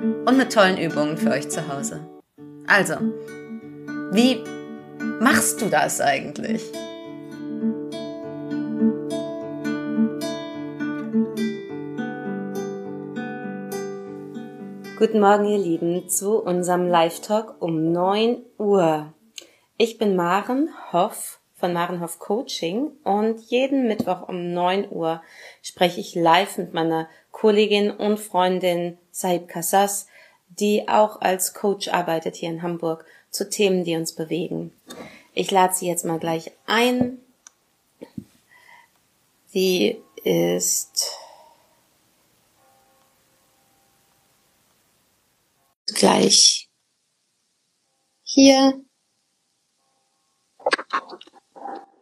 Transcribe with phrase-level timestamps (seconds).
[0.00, 2.00] und mit tollen Übungen für euch zu Hause.
[2.66, 2.94] Also,
[4.12, 4.42] wie
[5.20, 6.62] machst du das eigentlich?
[14.98, 19.12] Guten Morgen, ihr Lieben, zu unserem Live-Talk um 9 Uhr.
[19.78, 25.22] Ich bin Maren Hoff von Maren Hoff Coaching und jeden Mittwoch um 9 Uhr
[25.62, 30.06] spreche ich live mit meiner Kollegin und Freundin Saib Kassas,
[30.48, 34.72] die auch als Coach arbeitet hier in Hamburg zu Themen, die uns bewegen.
[35.32, 37.18] Ich lade sie jetzt mal gleich ein.
[39.46, 41.10] Sie ist
[45.86, 46.68] gleich
[48.22, 48.84] hier.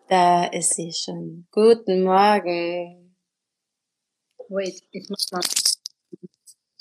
[0.09, 1.47] Da ist sie schon.
[1.53, 3.17] Guten Morgen.
[4.49, 5.43] Wait, ich muss mal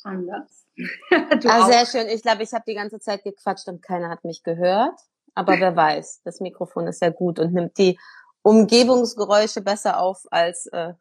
[0.08, 0.66] anders.
[1.46, 2.08] ah, sehr schön.
[2.08, 5.00] Ich glaube, ich habe die ganze Zeit gequatscht und keiner hat mich gehört.
[5.36, 8.00] Aber wer weiß, das Mikrofon ist ja gut und nimmt die
[8.42, 10.94] Umgebungsgeräusche besser auf als äh,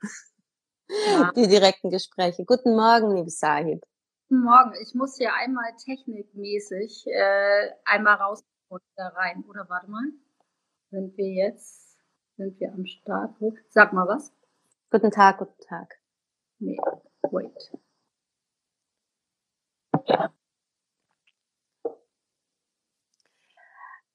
[0.88, 1.32] ja.
[1.36, 2.44] die direkten Gespräche.
[2.44, 3.82] Guten Morgen, liebe Sahib.
[4.28, 4.72] Guten Morgen.
[4.82, 9.44] Ich muss hier einmal technikmäßig äh, einmal raus und da rein.
[9.48, 10.04] Oder warte mal.
[10.90, 11.98] Sind wir jetzt,
[12.36, 13.34] sind wir am Start?
[13.70, 14.32] Sag mal was.
[14.90, 15.96] Guten Tag, guten Tag.
[16.58, 16.78] Nee,
[17.22, 17.70] wait.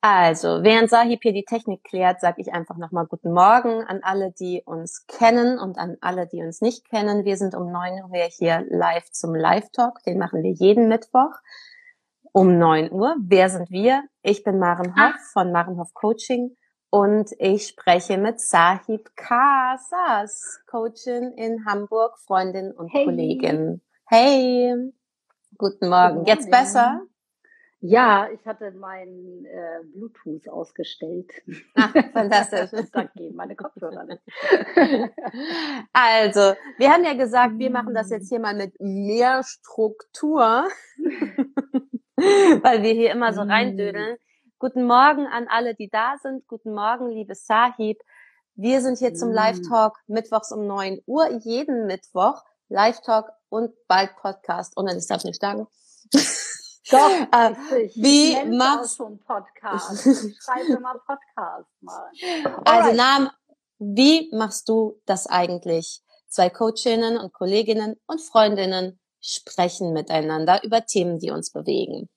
[0.03, 4.32] Also, während Sahib hier die Technik klärt, sage ich einfach nochmal Guten Morgen an alle,
[4.32, 7.23] die uns kennen und an alle, die uns nicht kennen.
[7.23, 10.02] Wir sind um 9 Uhr hier live zum Live-Talk.
[10.04, 11.33] Den machen wir jeden Mittwoch
[12.32, 13.15] um 9 Uhr.
[13.20, 14.04] Wer sind wir?
[14.23, 16.58] Ich bin Maren Hoff von Maren Hoff Coaching
[16.89, 23.05] und ich spreche mit Sahib Kasas, Coachin in Hamburg, Freundin und hey.
[23.05, 23.82] Kollegin.
[24.08, 24.92] Hey,
[25.61, 26.26] guten Morgen.
[26.26, 27.02] Jetzt besser?
[27.80, 31.32] Ja, ich hatte mein äh, Bluetooth ausgestellt.
[31.76, 32.70] Ach, fantastisch.
[32.92, 34.21] Danke, meine Kopfhörer nicht.
[35.94, 40.67] Also, wir haben ja gesagt, wir machen das jetzt hier mal mit mehr Struktur,
[42.16, 44.17] weil wir hier immer so reindödeln.
[44.60, 46.48] Guten Morgen an alle, die da sind.
[46.48, 47.98] Guten Morgen, liebe Sahib.
[48.55, 52.44] Wir sind hier zum Live-Talk mittwochs um neun Uhr, jeden Mittwoch.
[52.71, 54.76] Live-Talk und bald Podcast.
[54.77, 55.67] Und ich darf nicht sagen.
[56.89, 60.05] Doch, äh, wie machst du Podcast?
[60.05, 62.09] Ich schreibe mal Podcast mal.
[62.65, 63.30] Also Namen,
[63.77, 66.02] wie machst du das eigentlich?
[66.27, 72.09] Zwei Coachinnen und Kolleginnen und Freundinnen sprechen miteinander über Themen, die uns bewegen.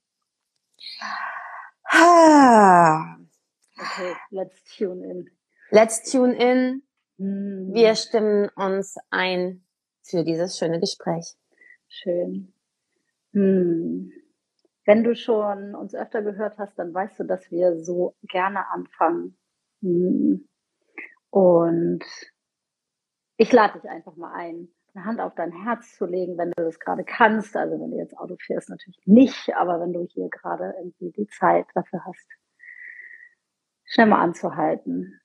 [3.77, 5.31] Okay, let's tune in.
[5.71, 6.83] Let's tune in.
[7.19, 7.71] Hm.
[7.73, 9.64] Wir stimmen uns ein
[10.05, 11.35] für dieses schöne Gespräch.
[11.89, 12.53] Schön.
[13.33, 14.13] Hm.
[14.87, 19.39] Wenn du schon uns öfter gehört hast, dann weißt du, dass wir so gerne anfangen.
[19.81, 20.47] Hm.
[21.31, 22.05] Und
[23.37, 26.63] ich lade dich einfach mal ein, eine Hand auf dein Herz zu legen, wenn du
[26.63, 27.57] das gerade kannst.
[27.57, 31.27] Also wenn du jetzt Auto fährst, natürlich nicht, aber wenn du hier gerade irgendwie die
[31.27, 32.29] Zeit dafür hast,
[33.85, 35.21] schnell mal anzuhalten,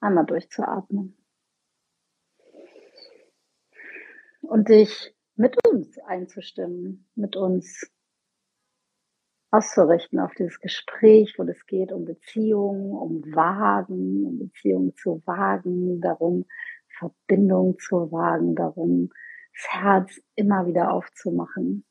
[0.00, 1.23] einmal durchzuatmen
[4.48, 7.90] und dich mit uns einzustimmen, mit uns
[9.50, 16.00] auszurichten auf dieses Gespräch, wo es geht um Beziehungen, um Wagen, um Beziehungen zu wagen,
[16.00, 16.44] darum
[16.98, 19.10] Verbindung zu wagen, darum
[19.52, 21.84] das Herz immer wieder aufzumachen.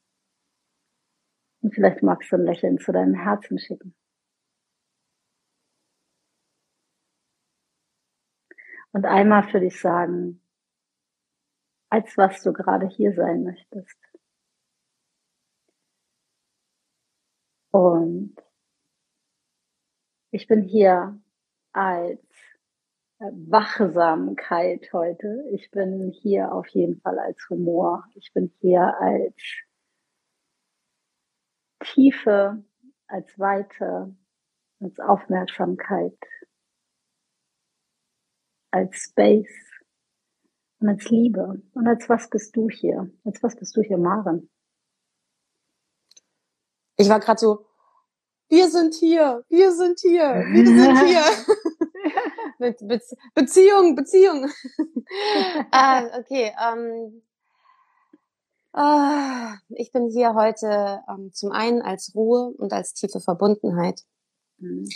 [1.61, 3.95] Und vielleicht magst du ein Lächeln zu deinem Herzen schicken.
[8.91, 10.42] Und einmal für dich sagen,
[11.93, 13.99] als was du gerade hier sein möchtest.
[17.69, 18.35] Und
[20.31, 21.21] ich bin hier
[21.71, 22.25] als
[23.19, 25.47] Wachsamkeit heute.
[25.51, 28.03] Ich bin hier auf jeden Fall als Humor.
[28.15, 29.35] Ich bin hier als
[31.79, 32.65] Tiefe,
[33.05, 34.15] als Weite,
[34.79, 36.17] als Aufmerksamkeit,
[38.71, 39.72] als Space
[40.83, 41.61] und als Liebe.
[41.73, 43.09] Und als was bist du hier?
[43.23, 44.49] Als was bist du hier, Maren?
[46.97, 47.65] Ich war gerade so,
[48.49, 51.23] wir sind hier, wir sind hier, wir sind hier.
[52.59, 53.01] Mit Be
[53.33, 54.51] Beziehung, Beziehung.
[55.71, 57.23] ah, okay, ähm,
[58.73, 64.01] ah, ich bin hier heute ähm, zum einen als Ruhe und als tiefe Verbundenheit.
[64.57, 64.87] Mhm.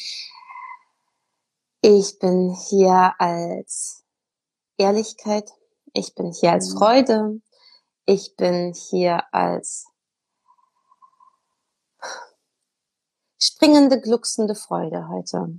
[1.82, 4.04] Ich bin hier als
[4.78, 5.50] Ehrlichkeit.
[5.98, 6.78] Ich bin hier als mhm.
[6.78, 7.42] Freude.
[8.06, 9.88] Ich bin hier als
[13.42, 15.58] springende, glucksende Freude heute.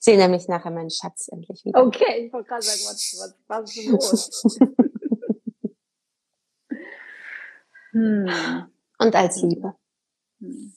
[0.00, 1.80] sehe nämlich nachher meinen Schatz endlich wieder.
[1.86, 4.58] Okay, ich wollte gerade sagen, was, was, was ist los?
[7.92, 8.26] hm.
[8.98, 9.76] Und als Liebe.
[10.40, 10.74] Hm.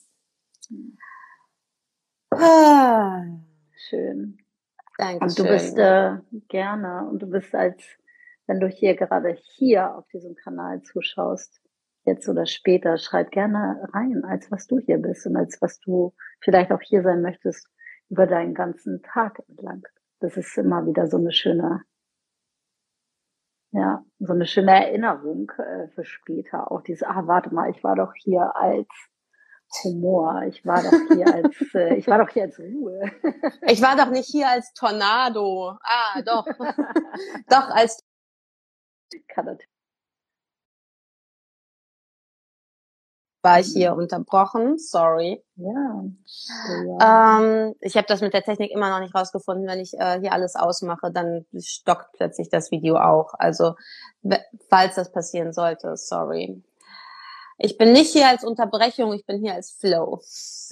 [2.30, 3.24] Ah.
[3.90, 4.43] Schön.
[4.98, 5.26] Danke.
[5.26, 6.18] Und du bist äh,
[6.50, 7.84] gerne und du bist als,
[8.48, 11.62] wenn du hier gerade hier auf diesem Kanal zuschaust,
[12.06, 16.14] jetzt oder später, schreib gerne rein, als was du hier bist und als was du
[16.42, 17.68] vielleicht auch hier sein möchtest
[18.10, 19.84] über deinen ganzen Tag entlang.
[20.20, 21.82] Das ist immer wieder so eine schöne,
[23.72, 26.72] ja, so eine schöne Erinnerung äh, für später.
[26.72, 28.88] Auch dieses, ah, warte mal, ich war doch hier als
[29.84, 30.44] Humor.
[30.48, 33.12] Ich war doch hier als, äh, ich war doch hier als Ruhe.
[33.68, 35.78] ich war doch nicht hier als Tornado.
[35.82, 36.46] Ah, doch.
[37.48, 38.00] doch als.
[39.36, 39.68] Natürlich
[43.44, 44.78] war ich hier unterbrochen.
[44.80, 45.44] Sorry.
[45.56, 46.04] Ja.
[46.88, 47.40] ja.
[47.40, 49.68] Ähm, ich habe das mit der Technik immer noch nicht rausgefunden.
[49.68, 53.34] Wenn ich äh, hier alles ausmache, dann stockt plötzlich das Video auch.
[53.38, 53.76] Also
[54.70, 56.64] falls das passieren sollte, sorry.
[57.58, 60.22] Ich bin nicht hier als Unterbrechung, ich bin hier als Flow.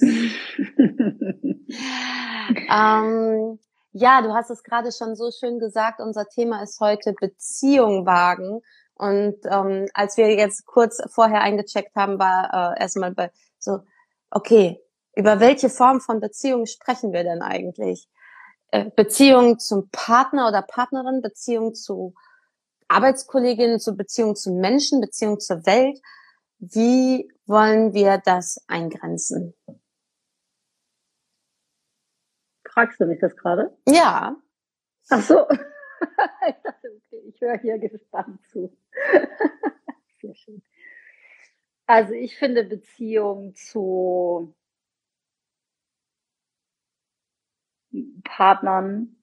[2.70, 3.58] ähm,
[3.92, 6.00] ja, du hast es gerade schon so schön gesagt.
[6.00, 8.62] Unser Thema ist heute Beziehung wagen.
[8.94, 13.80] Und ähm, als wir jetzt kurz vorher eingecheckt haben, war äh, erstmal bei so,
[14.30, 14.80] okay,
[15.14, 18.08] über welche Form von Beziehung sprechen wir denn eigentlich?
[18.70, 22.14] Äh, Beziehung zum Partner oder Partnerin, Beziehung zu
[22.88, 25.98] Arbeitskolleginnen, zu Beziehung zu Menschen, Beziehung zur Welt.
[26.64, 29.52] Wie wollen wir das eingrenzen?
[32.64, 33.76] Fragst du mich das gerade?
[33.88, 34.40] Ja.
[35.10, 35.48] Ach so.
[35.50, 38.76] ich dachte, okay, ich höre hier gespannt zu.
[40.20, 40.62] Sehr schön.
[41.86, 44.54] Also ich finde Beziehung zu
[48.22, 49.16] Partnern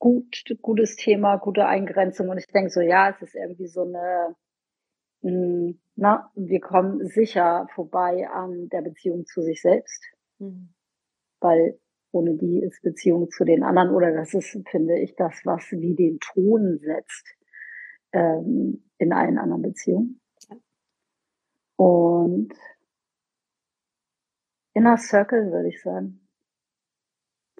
[0.00, 2.30] gut, gutes Thema, gute Eingrenzung.
[2.30, 4.34] Und ich denke so, ja, es ist irgendwie so eine,
[5.22, 10.04] na, wir kommen sicher vorbei an der Beziehung zu sich selbst.
[10.38, 10.74] Mhm.
[11.40, 11.78] Weil
[12.10, 15.94] ohne die ist Beziehung zu den anderen oder das ist, finde ich, das, was wie
[15.94, 17.26] den Ton setzt
[18.12, 20.20] ähm, in allen anderen Beziehungen.
[21.76, 22.52] Und
[24.74, 26.26] Inner Circle würde ich sagen.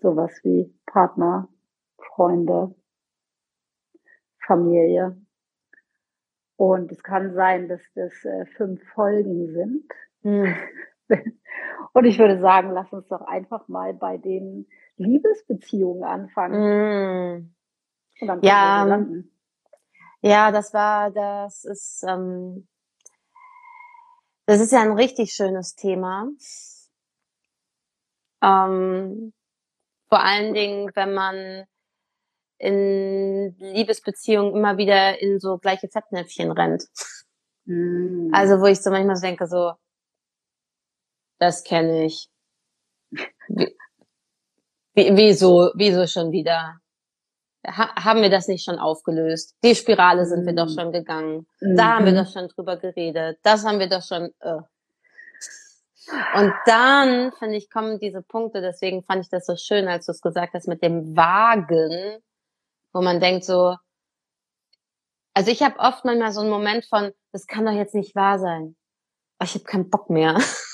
[0.00, 1.48] Sowas wie Partner,
[1.98, 2.74] Freunde,
[4.46, 5.21] Familie.
[6.62, 9.84] Und es kann sein, dass das äh, fünf Folgen sind.
[10.22, 10.54] Mhm.
[11.92, 17.50] Und ich würde sagen, lass uns doch einfach mal bei den Liebesbeziehungen anfangen.
[18.20, 18.36] Mm.
[18.42, 19.04] ja,
[20.20, 22.68] ja, das war, das ist, ähm,
[24.46, 26.28] das ist ja ein richtig schönes Thema.
[28.40, 29.32] Ähm,
[30.08, 31.64] vor allen Dingen, wenn man
[32.62, 36.84] in Liebesbeziehungen immer wieder in so gleiche Fettnäpfchen rennt.
[37.64, 38.30] Mm.
[38.32, 39.72] Also wo ich so manchmal so denke, so,
[41.38, 42.28] das kenne ich.
[44.94, 46.78] Wie, wieso, wieso schon wieder?
[47.66, 49.56] Ha, haben wir das nicht schon aufgelöst?
[49.64, 50.78] Die Spirale sind wir doch mhm.
[50.78, 51.46] schon gegangen.
[51.60, 51.76] Mhm.
[51.76, 53.38] Da haben wir doch schon drüber geredet.
[53.42, 54.30] Das haben wir doch schon.
[54.40, 54.60] Äh.
[56.34, 60.12] Und dann, finde ich, kommen diese Punkte, deswegen fand ich das so schön, als du
[60.12, 62.22] es gesagt hast, mit dem Wagen,
[62.92, 63.76] wo man denkt so,
[65.34, 68.38] also ich habe oft manchmal so einen Moment von, das kann doch jetzt nicht wahr
[68.38, 68.76] sein.
[69.38, 70.38] Aber ich habe keinen Bock mehr.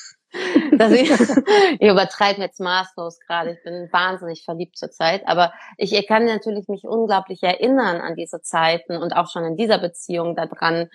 [0.78, 3.52] dass ich, ich übertreibe jetzt maßlos gerade.
[3.52, 5.26] Ich bin wahnsinnig verliebt zurzeit.
[5.26, 9.78] Aber ich kann natürlich mich unglaublich erinnern an diese Zeiten und auch schon in dieser
[9.78, 10.88] Beziehung daran,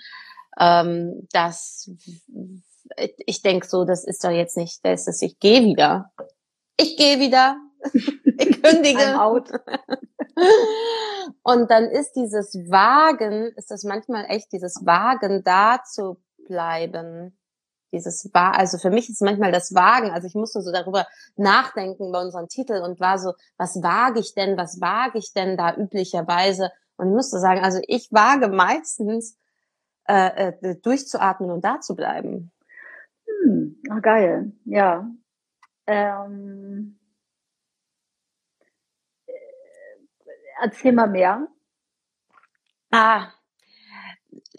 [0.59, 1.89] ähm, dass
[3.25, 6.11] ich denke so, das ist doch jetzt nicht, das ist, ich gehe wieder.
[6.79, 7.57] Ich gehe wieder.
[8.35, 9.21] Ich kündige.
[9.21, 9.51] out.
[11.43, 17.37] Und dann ist dieses Wagen, ist das manchmal echt dieses Wagen da zu bleiben
[17.93, 21.05] dieses war, also für mich ist manchmal das Wagen, also ich musste so darüber
[21.37, 25.55] nachdenken bei unserem Titel und war so, was wage ich denn, was wage ich denn
[25.55, 26.71] da üblicherweise?
[26.97, 29.37] Und ich musste sagen, also ich wage meistens
[30.07, 32.51] äh, äh, durchzuatmen und da zu bleiben.
[33.43, 35.07] Hm, ah, geil, ja.
[35.85, 36.97] Ähm,
[40.63, 41.47] erzähl mal mehr.
[42.91, 43.27] Ah,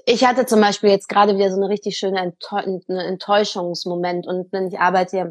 [0.07, 2.35] ich hatte zum Beispiel jetzt gerade wieder so eine richtig schöne
[2.89, 5.27] Enttäuschungsmoment und ich arbeite ja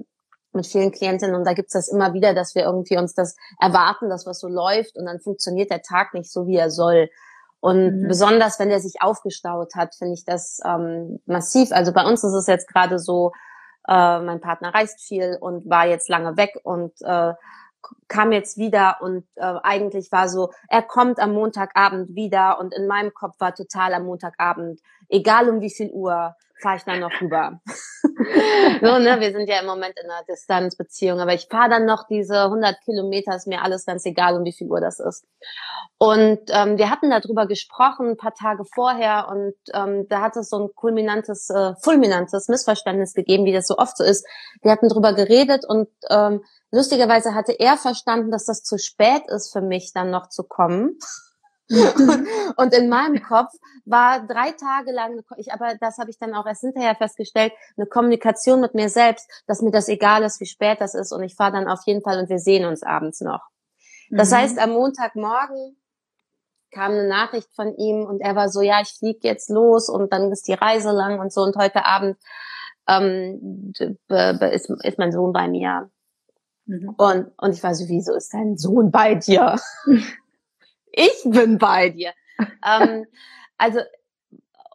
[0.53, 4.09] mit vielen Klientinnen und da gibt's das immer wieder, dass wir irgendwie uns das erwarten,
[4.09, 7.09] dass was so läuft und dann funktioniert der Tag nicht so, wie er soll.
[7.59, 8.07] Und mhm.
[8.07, 11.71] besonders, wenn er sich aufgestaut hat, finde ich das ähm, massiv.
[11.71, 13.31] Also bei uns ist es jetzt gerade so,
[13.87, 17.33] äh, mein Partner reist viel und war jetzt lange weg und äh,
[18.07, 22.87] kam jetzt wieder und äh, eigentlich war so, er kommt am Montagabend wieder und in
[22.87, 27.11] meinem Kopf war total am Montagabend, egal um wie viel Uhr, fahre ich dann noch
[27.21, 27.59] rüber.
[27.65, 32.05] so, ne, wir sind ja im Moment in einer Distanzbeziehung, aber ich fahre dann noch
[32.07, 35.25] diese 100 Kilometer, ist mir alles ganz egal, um wie viel Uhr das ist.
[35.97, 40.49] Und ähm, wir hatten darüber gesprochen, ein paar Tage vorher, und ähm, da hat es
[40.49, 44.25] so ein kulminantes, äh, fulminantes Missverständnis gegeben, wie das so oft so ist.
[44.61, 49.51] Wir hatten darüber geredet und ähm, lustigerweise hatte er verstanden, dass das zu spät ist
[49.51, 50.97] für mich, dann noch zu kommen.
[52.57, 53.51] und in meinem Kopf
[53.85, 57.85] war drei Tage lang, ich, aber das habe ich dann auch erst hinterher festgestellt, eine
[57.85, 61.35] Kommunikation mit mir selbst, dass mir das egal ist, wie spät das ist und ich
[61.35, 63.41] fahre dann auf jeden Fall und wir sehen uns abends noch.
[64.09, 64.35] Das mhm.
[64.35, 65.77] heißt, am Montagmorgen
[66.71, 70.11] kam eine Nachricht von ihm und er war so, ja, ich fliege jetzt los und
[70.11, 72.17] dann ist die Reise lang und so und heute Abend
[72.87, 73.73] ähm,
[74.09, 75.89] ist, ist mein Sohn bei mir.
[76.65, 76.89] Mhm.
[76.97, 79.59] Und, und ich war so, wieso ist dein Sohn bei dir?
[80.93, 82.13] ich bin bei dir.
[82.65, 83.05] ähm,
[83.57, 83.79] also,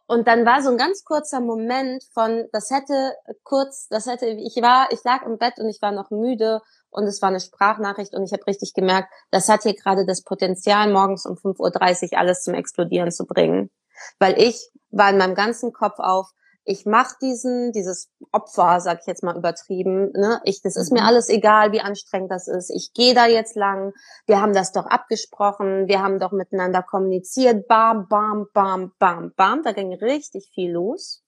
[0.07, 4.55] und dann war so ein ganz kurzer Moment von, das hätte kurz, das hätte, ich
[4.61, 8.13] war, ich lag im Bett und ich war noch müde und es war eine Sprachnachricht
[8.13, 12.19] und ich habe richtig gemerkt, das hat hier gerade das Potenzial, morgens um 5.30 Uhr
[12.19, 13.69] alles zum Explodieren zu bringen.
[14.17, 16.31] Weil ich war in meinem ganzen Kopf auf,
[16.69, 20.39] ich mache diesen, dieses Opfer, sag ich jetzt mal übertrieben, ne?
[20.43, 21.07] Ich, das ist mir mhm.
[21.07, 22.69] alles egal, wie anstrengend das ist.
[22.69, 23.91] Ich gehe da jetzt lang.
[24.27, 25.87] Wir haben das doch abgesprochen.
[25.87, 27.67] Wir haben doch miteinander kommuniziert.
[27.67, 29.63] Bam, bam, bam, bam, bam.
[29.63, 31.23] Da ging richtig viel los.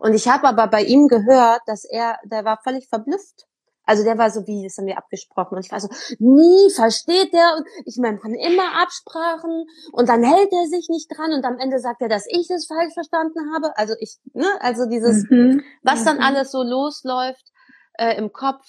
[0.00, 3.46] Und ich habe aber bei ihm gehört, dass er, der war völlig verblüfft.
[3.84, 5.56] Also der war so, wie, das haben wir abgesprochen.
[5.56, 7.56] Und ich war so, nie versteht der.
[7.56, 11.58] Und ich meine, man immer Absprachen und dann hält er sich nicht dran und am
[11.58, 13.76] Ende sagt er, dass ich es falsch verstanden habe.
[13.76, 15.62] Also ich, ne, also dieses, mhm.
[15.82, 16.22] was dann mhm.
[16.22, 17.44] alles so losläuft
[17.94, 18.64] äh, im Kopf.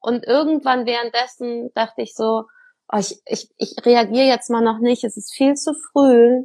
[0.00, 2.44] Und irgendwann währenddessen dachte ich so,
[2.92, 6.44] oh, ich, ich, ich reagiere jetzt mal noch nicht, es ist viel zu früh.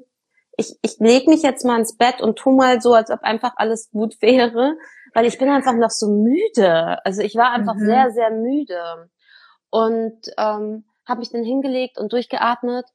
[0.55, 3.53] Ich, ich leg mich jetzt mal ins Bett und tu mal so, als ob einfach
[3.57, 4.75] alles gut wäre
[5.13, 7.03] weil ich bin einfach noch so müde.
[7.05, 7.85] Also ich war einfach mhm.
[7.85, 9.09] sehr, sehr müde.
[9.69, 12.85] Und ähm, habe mich dann hingelegt und durchgeatmet.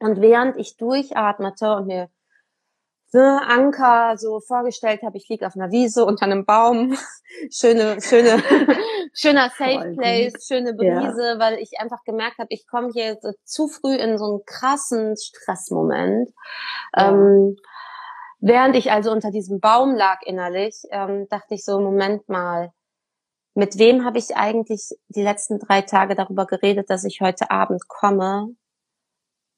[0.00, 2.08] Und während ich durchatmete und mir
[3.14, 6.96] ne, Anker so vorgestellt habe, ich liege auf einer Wiese unter einem Baum,
[7.50, 8.42] schöne, schöne,
[9.14, 11.38] schöner Safe Place, schöne Brise, ja.
[11.38, 16.30] weil ich einfach gemerkt habe, ich komme hier zu früh in so einen krassen Stressmoment.
[16.94, 17.10] Ja.
[17.10, 17.56] Ähm,
[18.46, 22.74] Während ich also unter diesem Baum lag innerlich, ähm, dachte ich so, Moment mal,
[23.54, 27.88] mit wem habe ich eigentlich die letzten drei Tage darüber geredet, dass ich heute Abend
[27.88, 28.54] komme?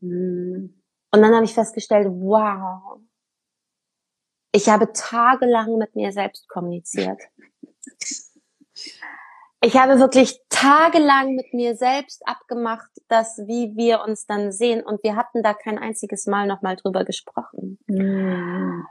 [0.00, 0.80] Hm.
[1.10, 3.00] Und dann habe ich festgestellt, wow,
[4.52, 7.20] ich habe tagelang mit mir selbst kommuniziert.
[9.62, 15.02] Ich habe wirklich tagelang mit mir selbst abgemacht, dass wie wir uns dann sehen und
[15.02, 17.78] wir hatten da kein einziges Mal nochmal drüber gesprochen.
[17.86, 18.82] Mm.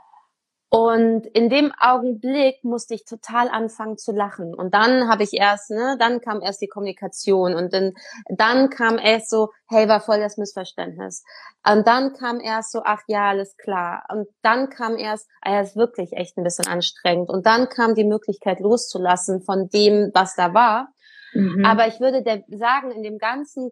[0.76, 4.54] Und in dem Augenblick musste ich total anfangen zu lachen.
[4.54, 7.94] Und dann habe ich erst, ne, dann kam erst die Kommunikation und dann,
[8.28, 11.24] dann kam erst so, hey, war voll das Missverständnis.
[11.66, 14.04] Und dann kam erst so, ach ja, alles klar.
[14.12, 17.30] Und dann kam erst, ah ja, ist wirklich echt ein bisschen anstrengend.
[17.30, 20.88] Und dann kam die Möglichkeit loszulassen von dem, was da war.
[21.32, 21.64] Mhm.
[21.64, 23.70] Aber ich würde der, sagen, in dem ganzen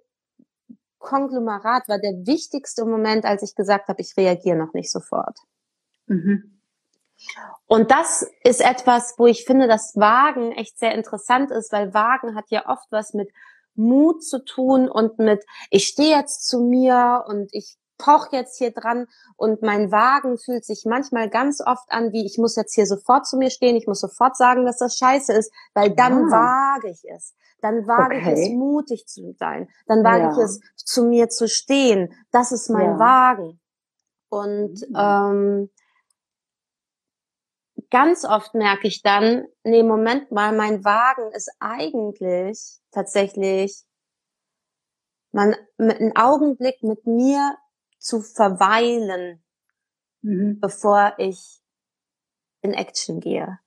[1.01, 5.37] Konglomerat war der wichtigste Moment, als ich gesagt habe, ich reagiere noch nicht sofort.
[6.07, 6.55] Mhm.
[7.67, 12.35] Und das ist etwas, wo ich finde, dass Wagen echt sehr interessant ist, weil Wagen
[12.35, 13.31] hat ja oft was mit
[13.75, 18.73] Mut zu tun und mit, ich stehe jetzt zu mir und ich poch jetzt hier
[18.73, 22.87] dran und mein Wagen fühlt sich manchmal ganz oft an, wie ich muss jetzt hier
[22.87, 26.77] sofort zu mir stehen, ich muss sofort sagen, dass das scheiße ist, weil dann ah.
[26.77, 27.35] wage ich es.
[27.61, 28.33] Dann wage okay.
[28.35, 29.69] ich es, mutig zu sein.
[29.87, 30.33] Dann wage ja.
[30.33, 32.13] ich es, zu mir zu stehen.
[32.31, 32.99] Das ist mein ja.
[32.99, 33.61] Wagen.
[34.29, 34.97] Und mhm.
[34.97, 35.71] ähm,
[37.95, 43.85] ganz oft merke ich dann, nee, Moment mal, mein Wagen ist eigentlich tatsächlich
[45.31, 47.57] man einen Augenblick mit mir
[47.99, 49.45] zu verweilen,
[50.23, 50.59] mhm.
[50.59, 51.61] bevor ich
[52.63, 53.61] in Action gehe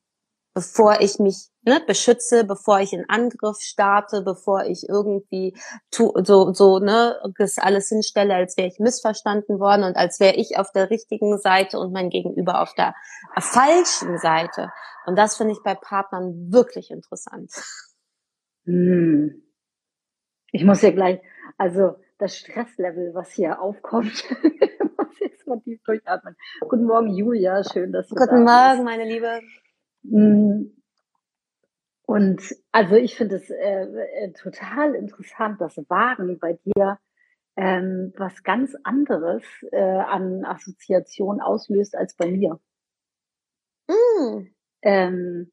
[0.58, 5.56] bevor ich mich ne, beschütze, bevor ich in Angriff starte, bevor ich irgendwie
[5.92, 10.36] tu, so so ne das alles hinstelle, als wäre ich missverstanden worden und als wäre
[10.36, 12.96] ich auf der richtigen Seite und mein Gegenüber auf der
[13.40, 14.72] falschen Seite.
[15.06, 17.52] Und das finde ich bei Partnern wirklich interessant.
[18.66, 19.44] Hm.
[20.52, 21.22] Ich muss ja gleich,
[21.60, 24.24] also das Stresslevel, was hier aufkommt,
[24.98, 26.36] muss jetzt mal tief durchatmen.
[26.62, 28.86] Guten Morgen, Julia, schön, dass du Guten da Morgen, bist.
[28.86, 29.40] meine Liebe.
[30.04, 30.72] Mm.
[32.08, 37.00] Und also ich finde es äh, äh, total interessant, dass Wagen bei dir
[37.58, 42.60] ähm, was ganz anderes äh, an Assoziation auslöst als bei mir.
[43.88, 44.48] Mm.
[44.84, 45.52] Ähm,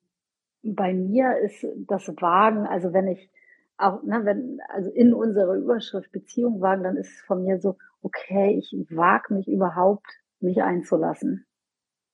[0.62, 3.30] bei mir ist das Wagen, also wenn ich
[3.76, 7.76] auch, ne, wenn, also in unserer Überschrift Beziehung wagen, dann ist es von mir so,
[8.02, 10.06] okay, ich wage mich überhaupt,
[10.40, 11.46] mich einzulassen.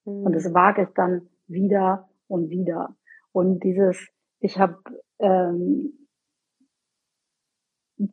[0.04, 0.24] Mm.
[0.24, 2.96] Und das wage ich dann wieder und wieder.
[3.32, 4.08] Und dieses,
[4.40, 4.78] ich habe
[5.18, 5.92] ähm,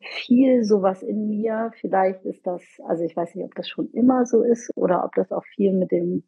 [0.02, 1.70] viel sowas in mir.
[1.80, 5.14] Vielleicht ist das, also ich weiß nicht, ob das schon immer so ist oder ob
[5.14, 6.24] das auch viel mit dem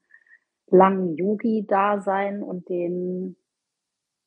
[0.67, 3.37] langen Yogi-Dasein und den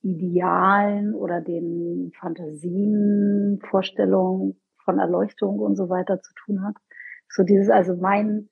[0.01, 6.75] Idealen oder den Fantasien, Vorstellungen von Erleuchtung und so weiter zu tun hat.
[7.29, 8.49] So dieses, also mein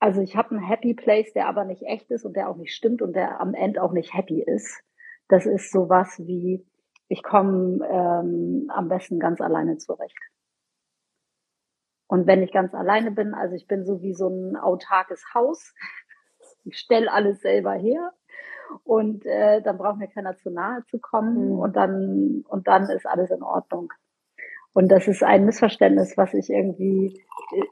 [0.00, 2.74] also ich habe einen Happy Place, der aber nicht echt ist und der auch nicht
[2.74, 4.82] stimmt und der am Ende auch nicht happy ist.
[5.28, 6.64] Das ist sowas wie,
[7.08, 10.18] ich komme ähm, am besten ganz alleine zurecht.
[12.06, 15.74] Und wenn ich ganz alleine bin, also ich bin so wie so ein autarkes Haus,
[16.64, 18.12] ich stelle alles selber her
[18.84, 21.58] und äh, dann braucht mir keiner zu nahe zu kommen mhm.
[21.58, 23.92] und dann und dann ist alles in Ordnung.
[24.72, 27.20] Und das ist ein Missverständnis, was ich irgendwie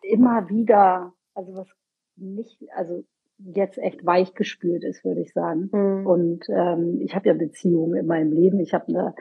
[0.02, 1.68] immer wieder, also was
[2.16, 3.04] nicht, also
[3.38, 5.70] jetzt echt weich gespült ist, würde ich sagen.
[5.72, 6.06] Mhm.
[6.06, 8.60] Und ähm, ich habe ja Beziehungen in meinem Leben.
[8.60, 9.14] Ich habe eine,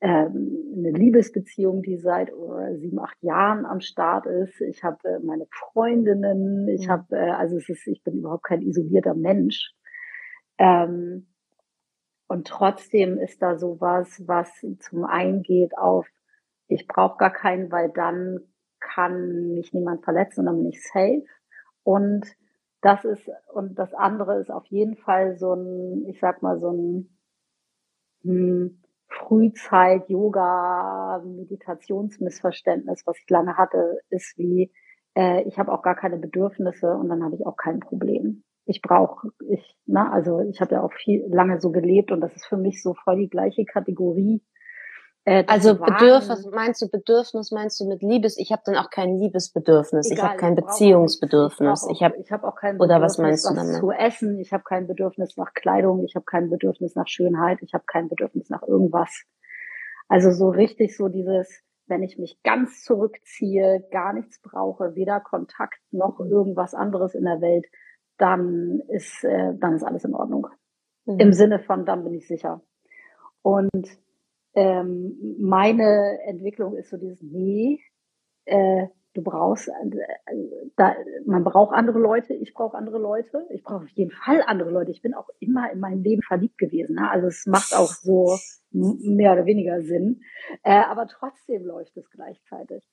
[0.00, 4.60] ähm, eine Liebesbeziehung, die seit oh, sieben, acht Jahren am Start ist.
[4.60, 6.68] Ich habe äh, meine Freundinnen.
[6.68, 6.92] Ich mhm.
[6.92, 9.74] habe, äh, also es ist, ich bin überhaupt kein isolierter Mensch.
[10.58, 11.26] Ähm,
[12.26, 16.06] und trotzdem ist da sowas, was zum einen geht auf,
[16.68, 18.40] ich brauche gar keinen, weil dann
[18.80, 21.24] kann mich niemand verletzen und dann bin ich safe.
[21.88, 22.26] Und
[22.82, 26.70] das ist, und das andere ist auf jeden Fall so ein, ich sag mal, so
[26.70, 27.18] ein
[28.20, 34.70] hm, Frühzeit Yoga Meditationsmissverständnis, was ich lange hatte, ist wie
[35.14, 38.44] äh, ich habe auch gar keine Bedürfnisse und dann habe ich auch kein Problem.
[38.66, 42.36] Ich brauche ich, na, also ich habe ja auch viel lange so gelebt und das
[42.36, 44.42] ist für mich so voll die gleiche Kategorie
[45.28, 48.38] äh, also Bedürfnis, meinst du Bedürfnis, meinst du mit Liebes?
[48.38, 51.86] Ich habe dann auch kein Liebesbedürfnis, Egal, ich habe kein Beziehungsbedürfnis.
[51.90, 53.76] Ich habe ich hab auch kein Bedürfnis, oder was meinst was du damit?
[53.76, 57.74] zu essen, ich habe kein Bedürfnis nach Kleidung, ich habe kein Bedürfnis nach Schönheit, ich
[57.74, 59.24] habe kein Bedürfnis nach irgendwas.
[60.08, 65.78] Also so richtig so dieses, wenn ich mich ganz zurückziehe, gar nichts brauche, weder Kontakt
[65.90, 67.66] noch irgendwas anderes in der Welt,
[68.16, 70.46] dann ist äh, dann ist alles in Ordnung.
[71.04, 71.18] Mhm.
[71.20, 72.62] Im Sinne von, dann bin ich sicher.
[73.42, 73.86] Und
[74.58, 77.80] ähm, meine Entwicklung ist so dieses, nee,
[78.44, 79.72] äh, du brauchst, äh,
[80.76, 84.70] da, man braucht andere Leute, ich brauche andere Leute, ich brauche auf jeden Fall andere
[84.70, 84.90] Leute.
[84.90, 86.96] Ich bin auch immer in meinem Leben verliebt gewesen.
[86.96, 87.08] Ne?
[87.08, 88.36] Also es macht auch so
[88.72, 90.22] mehr oder weniger Sinn.
[90.64, 92.84] Äh, aber trotzdem läuft es gleichzeitig.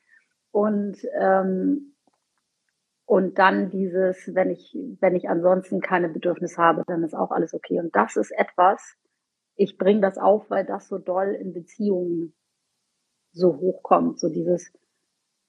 [0.52, 1.96] Und ähm,
[3.08, 7.54] und dann dieses, wenn ich, wenn ich ansonsten keine Bedürfnisse habe, dann ist auch alles
[7.54, 7.80] okay.
[7.80, 8.98] Und das ist etwas,
[9.56, 12.34] ich bringe das auf, weil das so doll in Beziehungen
[13.32, 14.20] so hochkommt.
[14.20, 14.72] So dieses,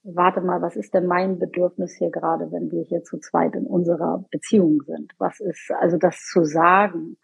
[0.02, 3.66] warte mal, was ist denn mein Bedürfnis hier gerade, wenn wir hier zu zweit in
[3.66, 5.12] unserer Beziehung sind?
[5.18, 7.16] Was ist, also das zu sagen,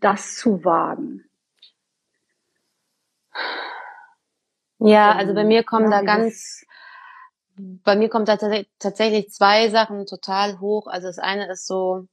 [0.00, 1.24] das zu wagen.
[4.78, 6.64] Ja, also bei mir kommen ja, da ganz,
[7.56, 8.36] bei mir kommt da
[8.78, 10.86] tatsächlich zwei Sachen total hoch.
[10.86, 12.06] Also das eine ist so,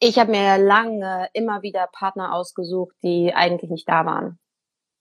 [0.00, 4.38] ich habe mir lange immer wieder Partner ausgesucht, die eigentlich nicht da waren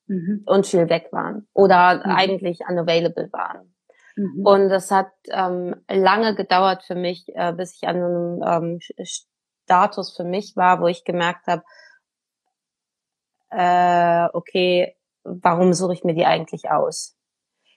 [0.07, 0.43] mhm.
[0.45, 2.12] und viel weg waren oder mhm.
[2.12, 3.75] eigentlich unavailable waren.
[4.15, 4.45] Mhm.
[4.45, 8.79] Und das hat ähm, lange gedauert für mich, äh, bis ich an einem ähm,
[9.63, 11.63] Status für mich war, wo ich gemerkt habe,
[13.51, 17.15] äh, okay, warum suche ich mir die eigentlich aus?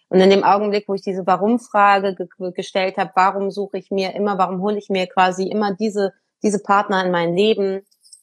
[0.09, 4.15] Und in dem Augenblick, wo ich diese Warum-Frage ge gestellt habe, warum suche ich mir
[4.15, 7.83] immer, warum hole ich mir quasi immer diese diese Partner in mein Leben,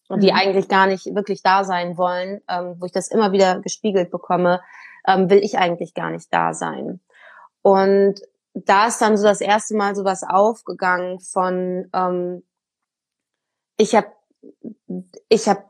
[0.10, 0.38] die mhm.
[0.38, 4.62] eigentlich gar nicht wirklich da sein wollen, ähm, wo ich das immer wieder gespiegelt bekomme,
[5.08, 7.02] ähm, will ich eigentlich gar nicht da sein.
[7.62, 8.22] Und
[8.54, 12.44] da ist dann so das erste Mal so was aufgegangen von, ähm,
[13.78, 14.08] ich habe
[15.30, 15.70] ich hab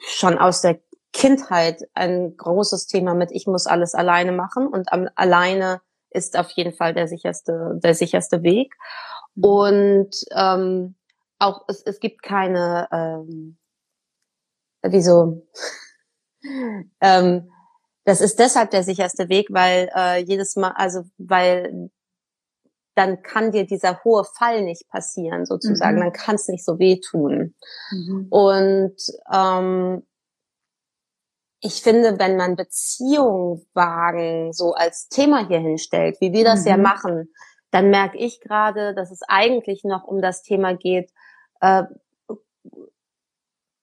[0.00, 0.80] schon aus der
[1.12, 5.80] Kindheit ein großes Thema mit, ich muss alles alleine machen und am, alleine
[6.10, 8.74] ist auf jeden Fall der sicherste, der sicherste Weg.
[9.34, 9.44] Mhm.
[9.44, 10.95] Und ähm,
[11.38, 13.58] auch es, es gibt keine, ähm,
[14.82, 15.46] wieso,
[17.00, 17.50] ähm,
[18.04, 21.90] das ist deshalb der sicherste Weg, weil äh, jedes Mal, also weil
[22.96, 25.96] dann kann dir dieser hohe Fall nicht passieren, sozusagen.
[25.96, 26.00] Mhm.
[26.00, 27.54] Dann kann es nicht so wehtun.
[27.90, 28.26] Mhm.
[28.30, 28.96] Und
[29.30, 30.06] ähm,
[31.60, 36.68] ich finde, wenn man Beziehungen wagen so als Thema hier hinstellt, wie wir das mhm.
[36.68, 37.28] ja machen,
[37.70, 41.10] dann merke ich gerade, dass es eigentlich noch um das Thema geht,
[41.60, 41.84] äh,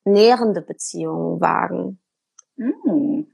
[0.06, 2.00] nährende Beziehungen wagen.
[2.56, 3.33] Mhm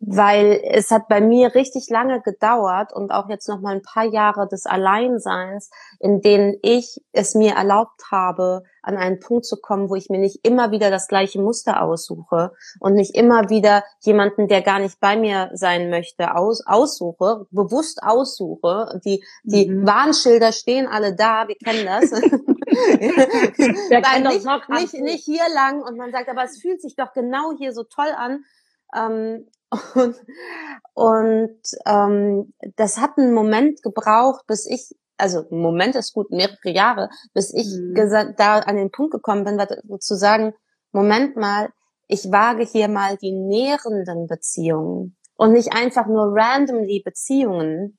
[0.00, 4.06] weil es hat bei mir richtig lange gedauert und auch jetzt noch mal ein paar
[4.06, 9.90] Jahre des Alleinseins, in denen ich es mir erlaubt habe, an einen Punkt zu kommen,
[9.90, 14.48] wo ich mir nicht immer wieder das gleiche Muster aussuche und nicht immer wieder jemanden,
[14.48, 19.00] der gar nicht bei mir sein möchte, aus, aussuche, bewusst aussuche.
[19.04, 19.86] Die, die mhm.
[19.86, 22.10] Warnschilder stehen alle da, wir kennen das.
[22.70, 27.52] Weil nicht, nicht, nicht hier lang und man sagt, aber es fühlt sich doch genau
[27.58, 28.44] hier so toll an.
[28.96, 29.46] Ähm,
[29.94, 30.16] und,
[30.94, 36.70] und ähm, das hat einen Moment gebraucht, bis ich, also ein Moment ist gut, mehrere
[36.70, 38.34] Jahre, bis ich mhm.
[38.36, 39.60] da an den Punkt gekommen bin,
[40.00, 40.54] zu sagen,
[40.92, 41.70] Moment mal,
[42.08, 47.98] ich wage hier mal die nährenden Beziehungen und nicht einfach nur randomly Beziehungen,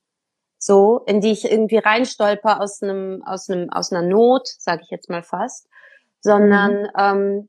[0.58, 4.90] so, in die ich irgendwie reinstolper aus einem, aus einem, aus einer Not, sage ich
[4.90, 5.66] jetzt mal fast,
[6.20, 6.88] sondern mhm.
[6.96, 7.48] ähm,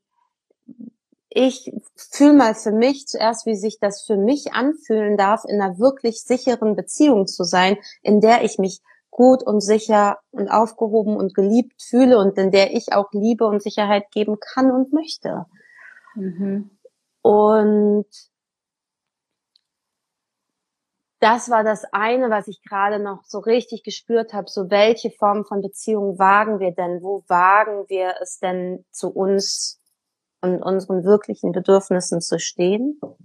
[1.36, 5.80] ich fühle mal für mich zuerst, wie sich das für mich anfühlen darf, in einer
[5.80, 11.34] wirklich sicheren Beziehung zu sein, in der ich mich gut und sicher und aufgehoben und
[11.34, 15.46] geliebt fühle und in der ich auch Liebe und Sicherheit geben kann und möchte.
[16.16, 16.70] Mhm.
[17.22, 18.06] Und
[21.20, 24.50] das war das eine, was ich gerade noch so richtig gespürt habe.
[24.50, 27.02] So welche Form von Beziehung wagen wir denn?
[27.02, 29.80] Wo wagen wir es denn zu uns
[30.44, 33.00] und unseren wirklichen Bedürfnissen zu stehen.
[33.02, 33.18] Und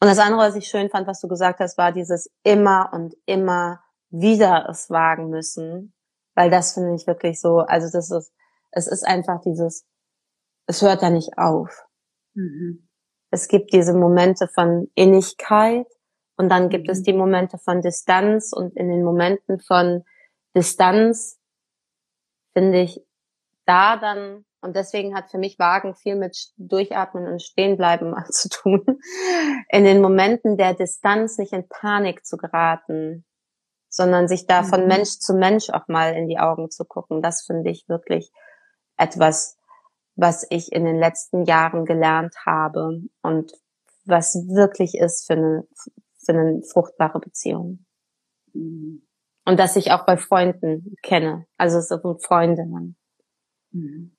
[0.00, 3.80] das andere, was ich schön fand, was du gesagt hast, war dieses immer und immer
[4.10, 5.94] wieder es wagen müssen,
[6.34, 8.30] weil das finde ich wirklich so, also das ist,
[8.72, 9.86] es ist einfach dieses,
[10.66, 11.86] es hört da nicht auf.
[12.34, 12.88] Mhm.
[13.30, 15.86] Es gibt diese Momente von Innigkeit
[16.36, 16.92] und dann gibt mhm.
[16.92, 20.04] es die Momente von Distanz und in den Momenten von
[20.54, 21.40] Distanz
[22.52, 23.02] finde ich
[23.64, 28.84] da dann und deswegen hat für mich Wagen viel mit Durchatmen und Stehenbleiben zu tun.
[29.68, 33.24] In den Momenten der Distanz nicht in Panik zu geraten,
[33.88, 34.88] sondern sich da von mhm.
[34.88, 37.22] Mensch zu Mensch auch mal in die Augen zu gucken.
[37.22, 38.32] Das finde ich wirklich
[38.96, 39.56] etwas,
[40.16, 43.52] was ich in den letzten Jahren gelernt habe und
[44.04, 45.68] was wirklich ist für eine,
[46.24, 47.86] für eine fruchtbare Beziehung.
[48.52, 49.06] Mhm.
[49.44, 52.96] Und dass ich auch bei Freunden kenne, also so Freundinnen.
[53.70, 54.15] Mhm.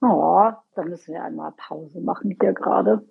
[0.00, 3.06] Oh, da müssen wir einmal Pause machen hier gerade.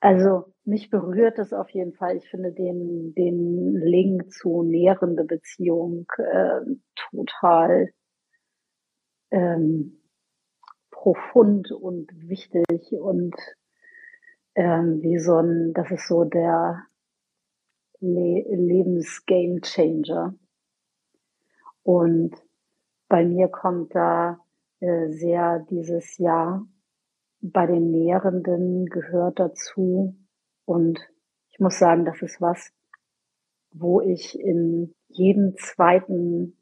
[0.00, 2.16] Also mich berührt es auf jeden Fall.
[2.16, 6.60] Ich finde den, den Link zu nährende Beziehung äh,
[7.10, 7.92] total
[9.30, 10.02] ähm,
[10.90, 13.34] profund und wichtig und
[14.54, 16.82] ähm, wie so ein, das ist so der
[18.00, 20.34] Le Lebensgame Changer.
[21.82, 22.34] Und
[23.08, 24.38] bei mir kommt da
[24.80, 26.66] äh, sehr dieses Jahr
[27.40, 30.16] bei den Nährenden gehört dazu.
[30.64, 30.98] Und
[31.50, 32.72] ich muss sagen, das ist was,
[33.72, 36.56] wo ich in jedem zweiten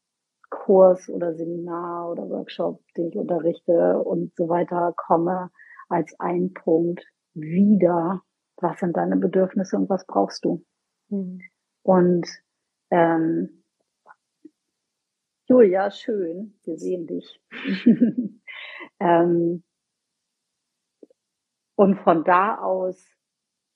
[0.51, 5.51] Kurs oder Seminar oder Workshop, den ich unterrichte und so weiter komme,
[5.89, 7.05] als ein Punkt
[7.35, 8.23] wieder,
[8.57, 10.65] was sind deine Bedürfnisse und was brauchst du?
[11.09, 11.41] Mhm.
[11.83, 12.27] Und
[12.91, 13.64] ähm,
[15.47, 17.41] Julia, schön, wir sehen dich.
[19.01, 19.63] ähm,
[21.77, 23.15] und von da aus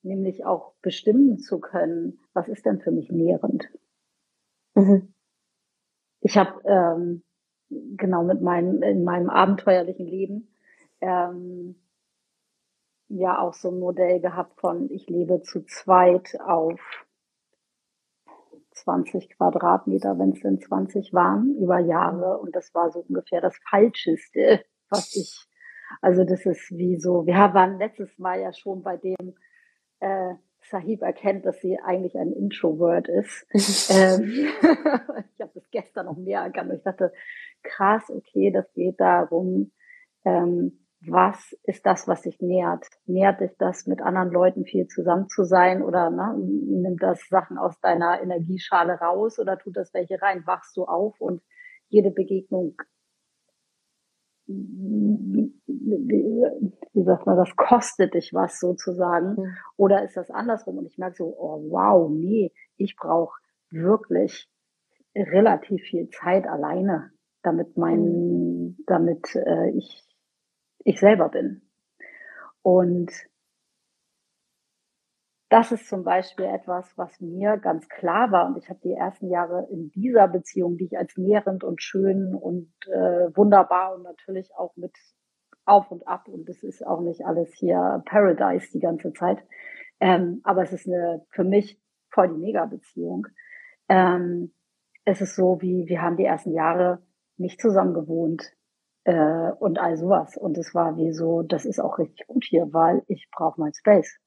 [0.02, 3.68] nämlich auch bestimmen zu können, was ist denn für mich nährend.
[4.74, 5.12] Mhm.
[6.20, 7.22] Ich habe ähm,
[7.68, 10.48] genau mit meinem in meinem abenteuerlichen Leben
[11.00, 11.76] ähm,
[13.08, 16.80] ja auch so ein Modell gehabt von ich lebe zu zweit auf
[18.82, 22.38] 20 Quadratmeter, wenn es denn 20 waren, über Jahre.
[22.38, 25.46] Und das war so ungefähr das Falscheste, was ich,
[26.00, 29.34] also das ist wie so, wir waren letztes Mal ja schon bei dem
[30.00, 30.34] äh,
[30.70, 33.46] Sahib erkennt, dass sie eigentlich ein Introvert ist.
[33.90, 34.48] ähm,
[35.34, 36.72] ich habe das gestern noch mehr erkannt.
[36.74, 37.12] Ich dachte,
[37.62, 39.72] krass, okay, das geht darum,
[40.24, 42.84] ähm, was ist das, was sich nährt?
[43.06, 47.56] Nährt dich das, mit anderen Leuten viel zusammen zu sein oder ne, nimmt das Sachen
[47.56, 50.42] aus deiner Energieschale raus oder tut das welche rein?
[50.46, 51.40] Wachst du auf und
[51.88, 52.76] jede Begegnung,
[54.46, 55.52] wie,
[57.04, 59.40] sagt man, das kostet dich was sozusagen?
[59.40, 59.56] Mhm.
[59.76, 60.78] Oder ist das andersrum?
[60.78, 63.38] Und ich merke so, oh wow, nee, ich brauche
[63.70, 64.48] wirklich
[65.14, 68.76] relativ viel Zeit alleine, damit mein, mhm.
[68.86, 70.07] damit äh, ich
[70.88, 71.62] ich selber bin.
[72.62, 73.12] Und
[75.50, 78.46] das ist zum Beispiel etwas, was mir ganz klar war.
[78.46, 82.34] Und ich habe die ersten Jahre in dieser Beziehung, die ich als nährend und schön
[82.34, 84.92] und äh, wunderbar und natürlich auch mit
[85.64, 86.28] auf und ab.
[86.28, 89.38] Und es ist auch nicht alles hier Paradise die ganze Zeit.
[90.00, 93.26] Ähm, aber es ist eine für mich voll die Mega-Beziehung.
[93.88, 94.52] Ähm,
[95.04, 97.02] es ist so, wie wir haben die ersten Jahre
[97.36, 98.57] nicht zusammen gewohnt
[99.08, 100.36] äh, und all sowas.
[100.36, 103.72] Und es war wie so, das ist auch richtig gut hier, weil ich brauche mein
[103.72, 104.18] Space.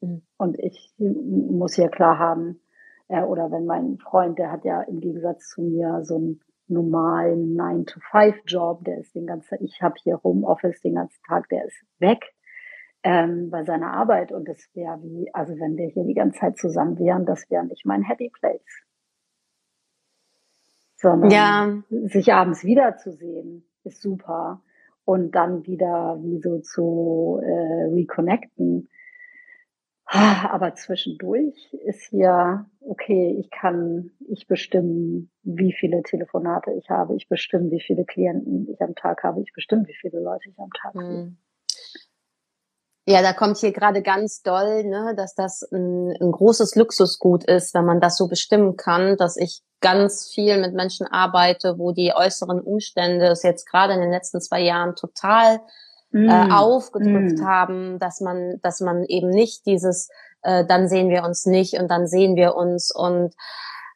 [0.00, 0.22] Mhm.
[0.38, 2.60] Und ich muss hier klar haben,
[3.08, 7.58] äh, oder wenn mein Freund, der hat ja im Gegensatz zu mir so einen normalen
[7.58, 12.24] 9-to-5-Job, der ist den ganzen, ich habe hier Homeoffice den ganzen Tag, der ist weg
[13.02, 16.56] ähm, bei seiner Arbeit und das wäre wie, also wenn wir hier die ganze Zeit
[16.56, 18.82] zusammen wären, das wäre nicht mein Happy Place.
[20.96, 21.82] Sondern ja.
[21.90, 24.62] sich abends wiederzusehen, ist super.
[25.04, 28.88] Und dann wieder wie so zu äh, reconnecten.
[30.06, 37.28] Aber zwischendurch ist hier, okay, ich kann, ich bestimmen, wie viele Telefonate ich habe, ich
[37.28, 40.70] bestimme, wie viele Klienten ich am Tag habe, ich bestimme, wie viele Leute ich am
[40.70, 41.04] Tag habe.
[41.04, 41.36] Mhm.
[43.08, 47.72] Ja, da kommt hier gerade ganz doll, ne, dass das ein, ein großes Luxusgut ist,
[47.72, 52.12] wenn man das so bestimmen kann, dass ich ganz viel mit Menschen arbeite, wo die
[52.12, 55.60] äußeren Umstände es jetzt gerade in den letzten zwei Jahren total
[56.10, 56.28] mm.
[56.28, 57.46] äh, aufgedrückt mm.
[57.46, 60.08] haben, dass man, dass man eben nicht dieses,
[60.42, 63.34] äh, dann sehen wir uns nicht und dann sehen wir uns und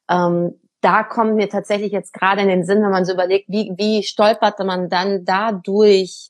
[0.09, 3.73] ähm, da kommt mir tatsächlich jetzt gerade in den Sinn, wenn man so überlegt, wie,
[3.77, 6.30] wie stolperte man dann dadurch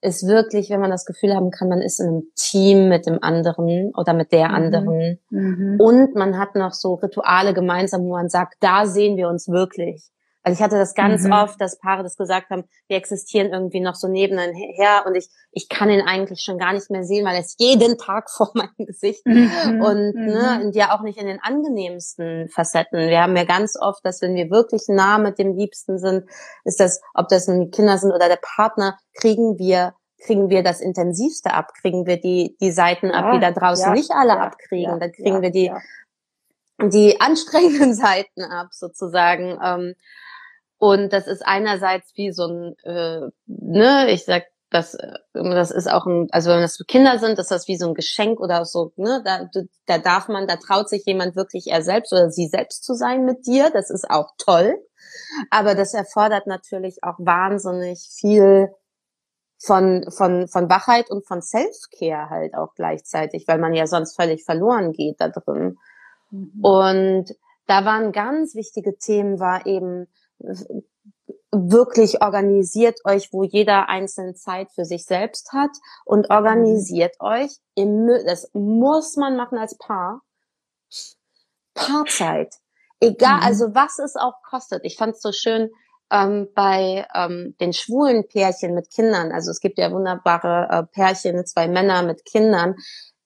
[0.00, 3.22] ist wirklich, wenn man das Gefühl haben kann, man ist in einem Team mit dem
[3.22, 4.54] anderen oder mit der mhm.
[4.54, 5.18] anderen.
[5.30, 5.80] Mhm.
[5.80, 10.08] Und man hat noch so Rituale gemeinsam, wo man sagt, da sehen wir uns wirklich.
[10.48, 11.32] Also ich hatte das ganz mhm.
[11.32, 15.68] oft, dass Paare das gesagt haben, wir existieren irgendwie noch so nebeneinander und ich, ich
[15.68, 18.86] kann ihn eigentlich schon gar nicht mehr sehen, weil er ist jeden Tag vor meinem
[18.86, 19.82] Gesicht mhm.
[19.82, 20.24] und, mhm.
[20.24, 23.10] Ne, und ja auch nicht in den angenehmsten Facetten.
[23.10, 26.24] Wir haben ja ganz oft, dass wenn wir wirklich nah mit dem Liebsten sind,
[26.64, 30.80] ist das, ob das die Kinder sind oder der Partner, kriegen wir kriegen wir das
[30.80, 34.40] intensivste ab, kriegen wir die die Seiten ab, die da draußen ja, nicht alle ja,
[34.40, 35.70] abkriegen, ja, dann kriegen wir die
[36.82, 39.58] die anstrengenden Seiten ab sozusagen.
[39.62, 39.94] Ähm,
[40.78, 44.96] und das ist einerseits wie so ein, äh, ne, ich sag, das,
[45.32, 48.38] das ist auch ein, also wenn das Kinder sind, ist das wie so ein Geschenk
[48.38, 49.48] oder so, ne, da,
[49.86, 53.24] da darf man, da traut sich jemand wirklich er selbst oder sie selbst zu sein
[53.24, 54.76] mit dir, das ist auch toll.
[55.50, 58.68] Aber das erfordert natürlich auch wahnsinnig viel
[59.58, 64.44] von, von, von Wachheit und von Self-Care halt auch gleichzeitig, weil man ja sonst völlig
[64.44, 65.78] verloren geht da drin.
[66.30, 66.60] Mhm.
[66.62, 67.34] Und
[67.66, 70.06] da waren ganz wichtige Themen, war eben,
[71.50, 75.70] wirklich organisiert euch, wo jeder einzelne Zeit für sich selbst hat
[76.04, 77.26] und organisiert mhm.
[77.26, 80.22] euch im, das muss man machen als Paar.
[81.74, 82.54] Paarzeit.
[83.00, 83.42] Egal, mhm.
[83.44, 84.84] also was es auch kostet.
[84.84, 85.70] Ich fand es so schön
[86.10, 89.32] ähm, bei ähm, den schwulen Pärchen mit Kindern.
[89.32, 92.76] Also es gibt ja wunderbare äh, Pärchen, zwei Männer mit Kindern.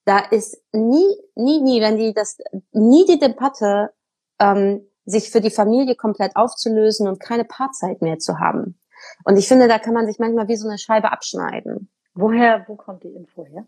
[0.05, 2.37] Da ist nie, nie, nie, wenn die das,
[2.71, 3.93] nie die Debatte,
[4.39, 8.79] ähm, sich für die Familie komplett aufzulösen und keine Paarzeit mehr zu haben.
[9.25, 11.89] Und ich finde, da kann man sich manchmal wie so eine Scheibe abschneiden.
[12.13, 13.65] Woher, wo kommt die Info her?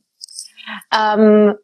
[0.93, 1.55] Ähm,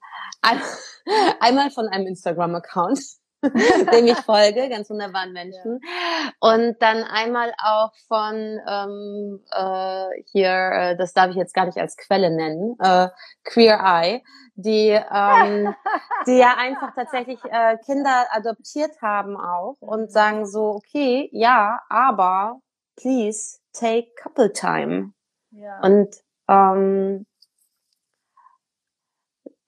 [1.39, 2.99] einmal von einem Instagram-Account.
[3.91, 5.80] dem ich folge, ganz wunderbaren Menschen.
[5.82, 6.32] Ja.
[6.39, 11.77] Und dann einmal auch von ähm, äh, hier, äh, das darf ich jetzt gar nicht
[11.77, 13.10] als Quelle nennen, äh,
[13.43, 14.23] Queer Eye,
[14.56, 15.73] die, ähm,
[16.27, 22.60] die ja einfach tatsächlich äh, Kinder adoptiert haben auch und sagen so, okay, ja, aber
[22.95, 25.13] please take couple time.
[25.51, 25.80] Ja.
[25.82, 26.15] Und
[26.47, 27.25] ähm,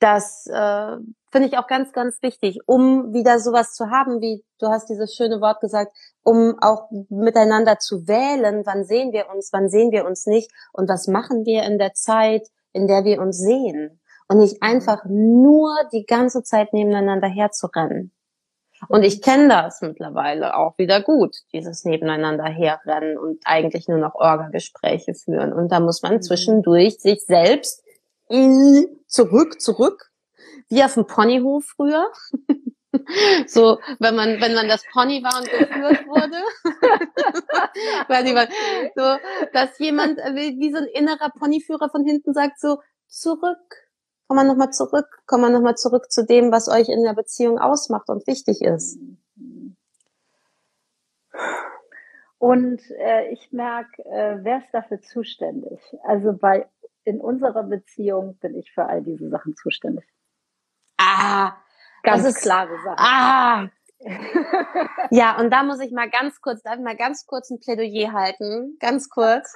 [0.04, 0.98] das äh,
[1.32, 5.16] finde ich auch ganz, ganz wichtig, um wieder sowas zu haben, wie du hast dieses
[5.16, 10.06] schöne Wort gesagt, um auch miteinander zu wählen, wann sehen wir uns, wann sehen wir
[10.06, 14.02] uns nicht und was machen wir in der Zeit, in der wir uns sehen.
[14.30, 18.12] und nicht einfach nur die ganze Zeit nebeneinander herzurennen.
[18.90, 24.16] Und ich kenne das mittlerweile auch wieder gut, dieses Nebeneinander herrennen und eigentlich nur noch
[24.16, 25.54] Orga-Gespräche führen.
[25.54, 26.22] Und da muss man mhm.
[26.22, 27.84] zwischendurch sich selbst
[29.14, 30.12] zurück, zurück,
[30.70, 32.12] wie auf dem Ponyhof früher.
[33.48, 36.38] so, wenn man, wenn man das Pony war und geführt wurde.
[38.08, 38.50] Weiß ich was.
[38.96, 43.88] So, dass jemand wie so ein innerer Ponyführer von hinten sagt so, zurück,
[44.28, 47.60] komm mal nochmal zurück, komm mal nochmal zurück zu dem, was euch in der Beziehung
[47.60, 48.98] ausmacht und wichtig ist.
[52.40, 55.80] Und äh, ich merke, äh, wer ist dafür zuständig?
[56.04, 56.68] Also bei
[57.04, 60.06] in unserer Beziehung bin ich für all diese Sachen zuständig.
[60.98, 61.54] Ah,
[62.04, 62.98] ganz ist, klare Sache.
[62.98, 63.70] Ah.
[65.12, 68.12] ja, und da muss ich mal ganz kurz, darf ich mal ganz kurz ein Plädoyer
[68.12, 69.54] halten, ganz kurz.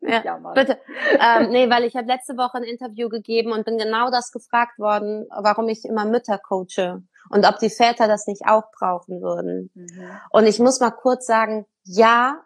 [0.00, 0.78] Ja, ja bitte.
[1.18, 4.78] ähm, nee, weil ich habe letzte Woche ein Interview gegeben und bin genau das gefragt
[4.78, 9.70] worden, warum ich immer Mütter coache und ob die Väter das nicht auch brauchen würden.
[9.74, 10.20] Mhm.
[10.30, 12.42] Und ich muss mal kurz sagen, ja,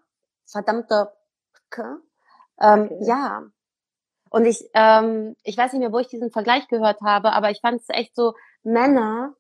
[0.47, 1.13] verdammte
[2.61, 2.99] ähm, okay.
[3.03, 3.43] ja.
[4.31, 7.61] Und ich, ähm, ich weiß nicht mehr, wo ich diesen Vergleich gehört habe, aber ich
[7.61, 9.35] fand es echt so, Männer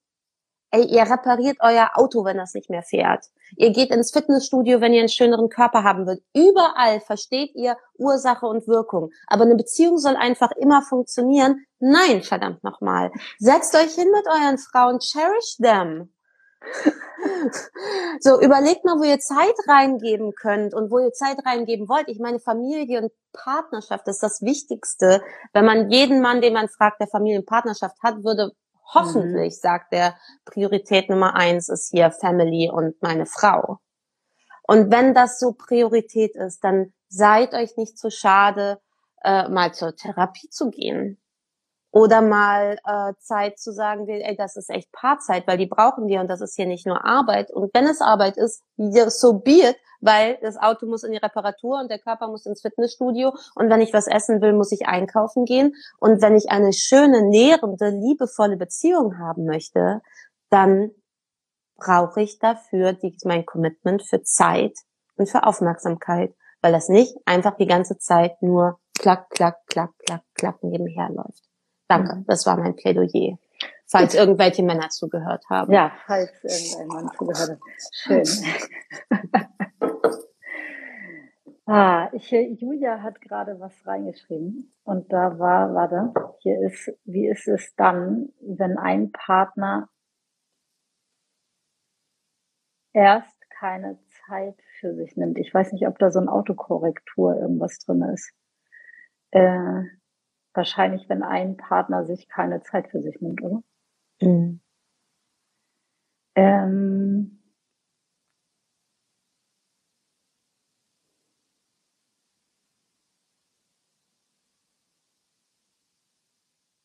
[0.70, 3.24] Ey, ihr repariert euer Auto, wenn das nicht mehr fährt.
[3.56, 6.22] Ihr geht ins Fitnessstudio, wenn ihr einen schöneren Körper haben wollt.
[6.34, 9.10] Überall versteht ihr Ursache und Wirkung.
[9.28, 11.64] Aber eine Beziehung soll einfach immer funktionieren.
[11.78, 13.10] Nein, verdammt nochmal.
[13.38, 16.12] Setzt euch hin mit euren Frauen, cherish them.
[18.20, 22.08] so, überlegt mal, wo ihr Zeit reingeben könnt und wo ihr Zeit reingeben wollt.
[22.08, 25.22] Ich meine, Familie und Partnerschaft ist das Wichtigste.
[25.52, 28.52] Wenn man jeden Mann, den man fragt, der Familie und Partnerschaft hat, würde
[28.94, 29.60] Hoffentlich mhm.
[29.60, 33.78] sagt er, Priorität Nummer eins ist hier Family und meine Frau.
[34.62, 38.80] Und wenn das so Priorität ist, dann seid euch nicht zu schade,
[39.22, 41.20] äh, mal zur Therapie zu gehen.
[41.90, 46.20] Oder mal äh, Zeit zu sagen, ey, das ist echt Paarzeit, weil die brauchen wir
[46.20, 47.50] und das ist hier nicht nur Arbeit.
[47.50, 51.80] Und wenn es Arbeit ist, so be it, weil das Auto muss in die Reparatur
[51.80, 55.44] und der Körper muss ins Fitnessstudio und wenn ich was essen will, muss ich einkaufen
[55.44, 60.00] gehen und wenn ich eine schöne, nährende, liebevolle Beziehung haben möchte,
[60.50, 60.90] dann
[61.76, 64.76] brauche ich dafür die, mein Commitment für Zeit
[65.16, 70.22] und für Aufmerksamkeit, weil das nicht einfach die ganze Zeit nur klack, klack, klack, klack,
[70.34, 71.47] klack nebenher läuft.
[71.88, 72.24] Danke, mhm.
[72.26, 73.38] das war mein Plädoyer.
[73.86, 75.72] Falls irgendwelche Männer zugehört haben.
[75.72, 77.58] Ja, falls irgendein Mann zugehört hat.
[77.92, 78.24] Schön.
[81.70, 87.46] Ah, ich, Julia hat gerade was reingeschrieben und da war, warte, hier ist, wie ist
[87.46, 89.90] es dann, wenn ein Partner
[92.94, 95.36] erst keine Zeit für sich nimmt?
[95.36, 98.32] Ich weiß nicht, ob da so ein Autokorrektur irgendwas drin ist.
[99.32, 99.82] Äh,
[100.58, 103.62] wahrscheinlich, wenn ein Partner sich keine Zeit für sich nimmt, oder?
[104.20, 104.60] Mhm.
[106.34, 107.38] Ähm,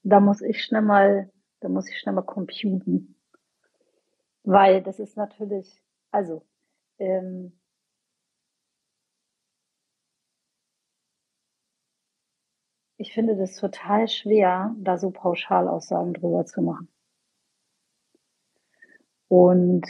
[0.04, 3.16] da muss ich schnell mal, da muss ich schnell mal computen.
[4.44, 5.82] Weil das ist natürlich,
[6.12, 6.46] also,
[7.00, 7.54] ähm,
[13.04, 16.88] ich finde das total schwer, da so Pauschalaussagen drüber zu machen.
[19.28, 19.86] Und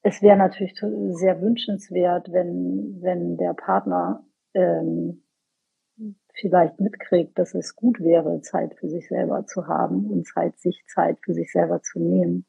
[0.00, 5.22] es wäre natürlich sehr wünschenswert, wenn, wenn der Partner ähm,
[6.32, 10.86] vielleicht mitkriegt, dass es gut wäre, Zeit für sich selber zu haben und Zeit, sich
[10.86, 12.46] Zeit für sich selber zu nehmen.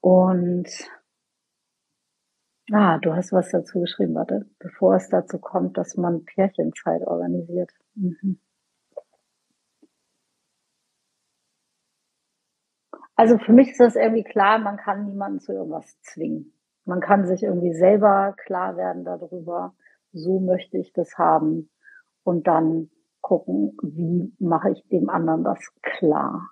[0.00, 0.68] Und
[2.72, 7.70] ah, du hast was dazu geschrieben, warte, bevor es dazu kommt, dass man Pärchenzeit organisiert.
[7.94, 8.38] Mhm.
[13.16, 16.52] Also für mich ist das irgendwie klar, man kann niemanden zu irgendwas zwingen.
[16.84, 19.74] Man kann sich irgendwie selber klar werden darüber,
[20.12, 21.70] so möchte ich das haben
[22.24, 26.50] und dann gucken, wie mache ich dem anderen das klar?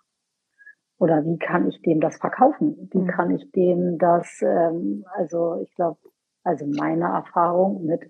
[1.02, 2.88] Oder wie kann ich dem das verkaufen?
[2.92, 3.08] Wie mhm.
[3.08, 5.98] kann ich dem das, ähm, also ich glaube,
[6.44, 8.08] also meine Erfahrung mit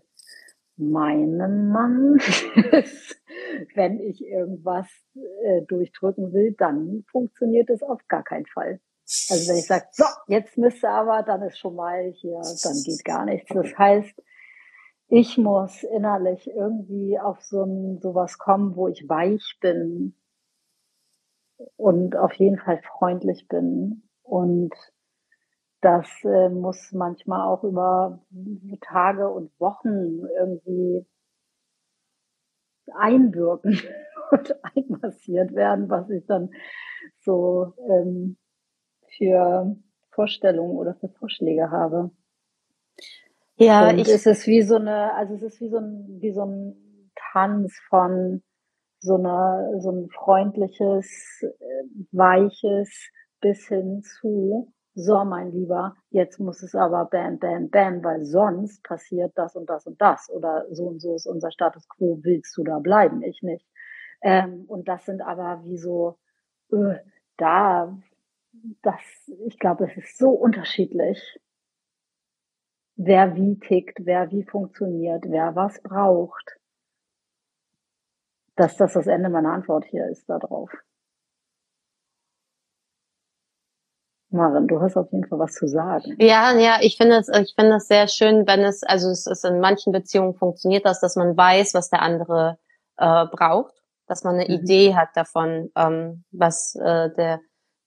[0.77, 2.17] meinem Mann
[2.73, 3.19] ist,
[3.75, 8.79] wenn ich irgendwas äh, durchdrücken will, dann funktioniert es auf gar keinen Fall.
[9.31, 13.05] Also wenn ich sage, so, jetzt müsste aber, dann ist schon mal hier, dann geht
[13.07, 13.49] gar nichts.
[13.55, 14.23] Das heißt,
[15.09, 20.15] ich muss innerlich irgendwie auf so ein, sowas kommen, wo ich weich bin
[21.77, 24.03] und auf jeden Fall freundlich bin.
[24.23, 24.75] Und
[25.81, 28.25] das äh, muss manchmal auch über
[28.81, 31.05] Tage und Wochen irgendwie
[32.95, 33.81] einwirken
[34.31, 36.51] und einmassiert werden, was ich dann
[37.21, 38.37] so ähm,
[39.17, 39.77] für
[40.11, 42.11] Vorstellungen oder für Vorschläge habe.
[43.57, 46.33] Ja, und ich, es ist wie so eine, also es ist wie so ein, wie
[46.33, 48.43] so ein Tanz von
[49.03, 56.63] so einer, so ein freundliches, äh, weiches bis hin zu, so mein Lieber, jetzt muss
[56.63, 60.85] es aber bam, bam, bam, weil sonst passiert das und das und das oder so
[60.85, 63.67] und so ist unser Status quo, willst du da bleiben, ich nicht.
[64.23, 66.19] Ähm, und das sind aber wie so,
[66.71, 66.99] äh,
[67.39, 67.99] da,
[68.83, 69.01] das,
[69.47, 71.41] ich glaube, es ist so unterschiedlich,
[72.97, 76.59] wer wie tickt, wer wie funktioniert, wer was braucht,
[78.57, 80.71] dass das das Ende meiner Antwort hier ist darauf.
[84.33, 86.17] Maren, du hast auf jeden Fall was zu sagen.
[86.19, 89.45] Ja, ja, ich finde es, ich finde es sehr schön, wenn es, also es ist
[89.45, 92.59] in manchen Beziehungen funktioniert das, dass man weiß, was der andere
[92.97, 93.75] äh, braucht,
[94.07, 94.63] dass man eine mhm.
[94.63, 97.41] Idee hat davon, ähm, was äh, der,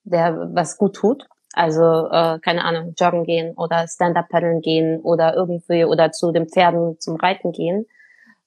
[0.03, 1.27] der was gut tut.
[1.53, 6.47] Also äh, keine Ahnung, joggen gehen oder Stand-up paddeln gehen oder irgendwie oder zu den
[6.47, 7.87] Pferden zum Reiten gehen.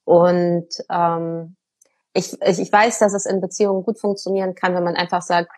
[0.05, 1.57] Und ähm,
[2.13, 5.51] ich, ich, ich weiß, dass es in Beziehungen gut funktionieren kann, wenn man einfach sagt,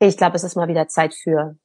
[0.00, 1.58] ich glaube, es ist mal wieder Zeit für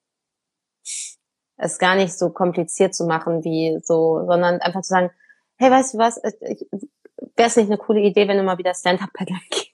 [1.57, 5.11] es gar nicht so kompliziert zu machen wie so, sondern einfach zu sagen,
[5.57, 9.11] hey, weißt du was, wäre es nicht eine coole Idee, wenn du mal wieder Stand-up
[9.13, 9.69] paddeln gehst?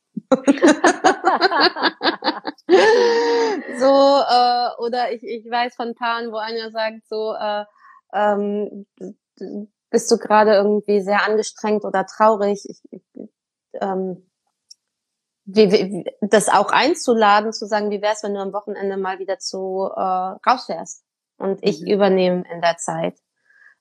[3.79, 7.65] so, äh, oder ich, ich weiß von Paaren, wo einer sagt so, äh,
[8.13, 8.85] ähm,
[9.89, 12.63] bist du gerade irgendwie sehr angestrengt oder traurig?
[12.69, 13.03] Ich, ich,
[13.73, 14.29] ähm,
[15.45, 19.39] wie, wie, das auch einzuladen, zu sagen, wie wär's, wenn du am Wochenende mal wieder
[19.39, 21.03] zu äh, rausfährst
[21.37, 21.87] und ich mhm.
[21.87, 23.17] übernehme in der Zeit.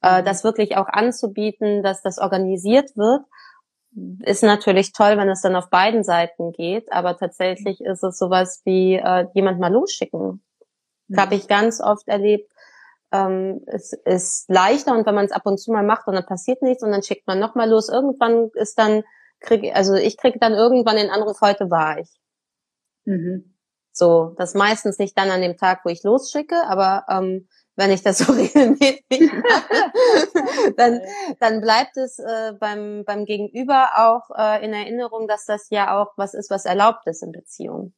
[0.03, 0.25] Äh, mhm.
[0.25, 3.23] das wirklich auch anzubieten, dass das organisiert wird,
[4.23, 8.63] ist natürlich toll, wenn es dann auf beiden Seiten geht, aber tatsächlich ist es sowas
[8.65, 10.43] wie äh, jemand mal losschicken.
[11.09, 11.17] Mhm.
[11.17, 12.51] Habe ich ganz oft erlebt.
[13.13, 16.27] Ähm, es ist leichter und wenn man es ab und zu mal macht und dann
[16.27, 17.89] passiert nichts und dann schickt man noch mal los.
[17.89, 19.03] Irgendwann ist dann
[19.41, 22.11] krieg, also ich kriege dann irgendwann den Anruf, heute war ich.
[23.05, 23.55] Mhm.
[23.93, 28.03] So, das meistens nicht dann an dem Tag, wo ich losschicke, aber ähm, wenn ich
[28.03, 31.01] das so regelmäßig mache, dann,
[31.41, 36.13] dann bleibt es äh, beim, beim Gegenüber auch äh, in Erinnerung, dass das ja auch
[36.17, 37.95] was ist, was erlaubt ist in Beziehung.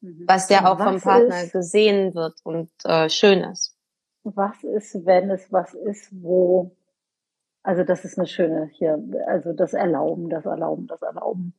[0.00, 0.24] Mhm.
[0.26, 3.71] Was ja auch was vom Partner ist, gesehen wird und äh, schön ist.
[4.24, 6.72] Was ist, wenn es was ist, wo
[7.62, 11.54] also das ist eine schöne hier, also das Erlauben, das Erlauben, das Erlauben.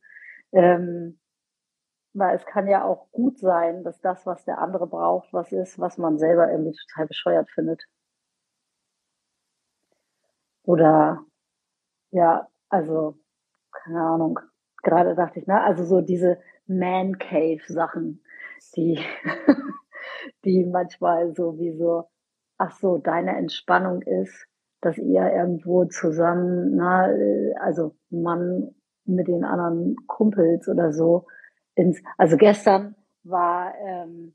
[0.52, 1.18] Ähm,
[2.14, 5.78] weil es kann ja auch gut sein, dass das, was der andere braucht, was ist,
[5.78, 7.84] was man selber irgendwie total bescheuert findet.
[10.64, 11.24] Oder
[12.12, 13.16] ja, also
[13.72, 14.40] keine Ahnung.
[14.82, 18.22] Gerade dachte ich, ne, also so diese Man Cave Sachen,
[18.76, 19.00] die
[20.44, 22.08] die manchmal so wie so,
[22.58, 24.46] ach so, deine Entspannung ist,
[24.80, 27.08] dass ihr irgendwo zusammen, na,
[27.60, 28.74] also Mann
[29.06, 31.26] mit den anderen Kumpels oder so
[31.74, 34.34] ins, also gestern war, ähm,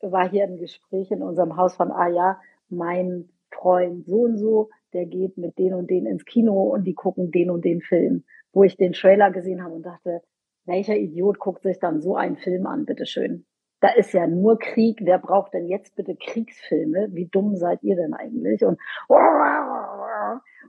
[0.00, 4.70] war hier ein Gespräch in unserem Haus von, ah ja, mein Freund so und so,
[4.92, 8.24] der geht mit den und den ins Kino und die gucken den und den Film,
[8.52, 10.22] wo ich den Trailer gesehen habe und dachte,
[10.64, 13.46] welcher Idiot guckt sich dann so einen Film an, bitteschön?
[13.82, 15.00] Da ist ja nur Krieg.
[15.02, 17.08] Wer braucht denn jetzt bitte Kriegsfilme?
[17.10, 18.64] Wie dumm seid ihr denn eigentlich?
[18.64, 18.80] Und,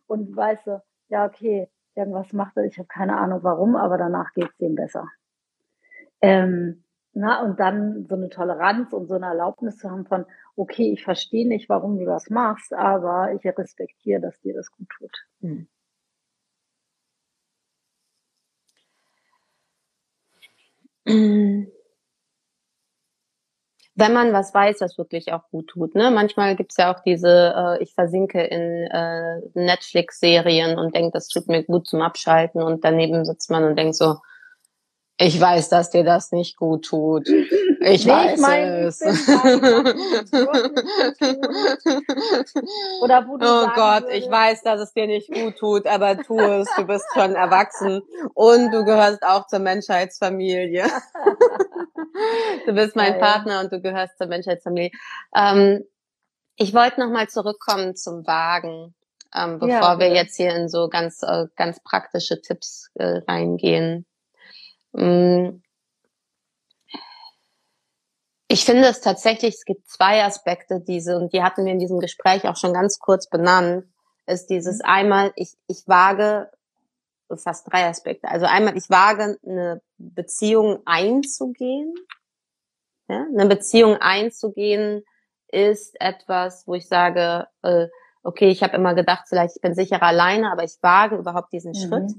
[0.08, 4.34] und weißt du, ja, okay, irgendwas macht er, ich habe keine Ahnung warum, aber danach
[4.34, 5.08] geht's ihm besser.
[6.22, 6.84] Ähm,
[7.14, 11.04] na, und dann so eine Toleranz und so eine Erlaubnis zu haben von, okay, ich
[11.04, 15.12] verstehe nicht, warum du das machst, aber ich respektiere, dass dir das gut tut.
[15.42, 15.68] Hm.
[23.96, 25.96] wenn man was weiß, was wirklich auch gut tut.
[25.96, 26.10] Ne?
[26.10, 31.48] Manchmal gibt's ja auch diese, äh, ich versinke in äh, Netflix-Serien und denke, das tut
[31.48, 34.16] mir gut zum Abschalten und daneben sitzt man und denkt so,
[35.18, 37.30] ich weiß, dass dir das nicht gut tut.
[37.30, 39.00] Ich nee, weiß ich mein, es.
[43.02, 44.18] Oder wo du oh Gott, würdest.
[44.18, 46.68] ich weiß, dass es dir nicht gut tut, aber tu es.
[46.76, 48.02] Du bist schon erwachsen
[48.34, 50.86] und du gehörst auch zur Menschheitsfamilie.
[52.66, 54.90] du bist mein Partner und du gehörst zur Menschheitsfamilie.
[55.36, 55.84] Ähm,
[56.56, 58.96] ich wollte noch mal zurückkommen zum Wagen,
[59.36, 64.08] ähm, bevor ja, wir jetzt hier in so ganz äh, ganz praktische Tipps äh, reingehen.
[64.94, 65.62] Mm.
[68.48, 72.00] Ich finde es tatsächlich, es gibt zwei Aspekte, diese, und die hatten wir in diesem
[72.00, 73.86] Gespräch auch schon ganz kurz benannt,
[74.28, 74.86] ist dieses mhm.
[74.86, 76.50] einmal, ich, ich wage
[77.36, 78.28] fast drei Aspekte.
[78.28, 81.96] Also einmal, ich wage eine Beziehung einzugehen.
[83.10, 83.26] Ja?
[83.34, 85.04] Eine Beziehung einzugehen
[85.48, 87.88] ist etwas, wo ich sage, äh,
[88.24, 91.72] okay, ich habe immer gedacht, vielleicht ich bin sicherer alleine, aber ich wage überhaupt diesen
[91.72, 91.88] mhm.
[91.88, 92.12] Schritt.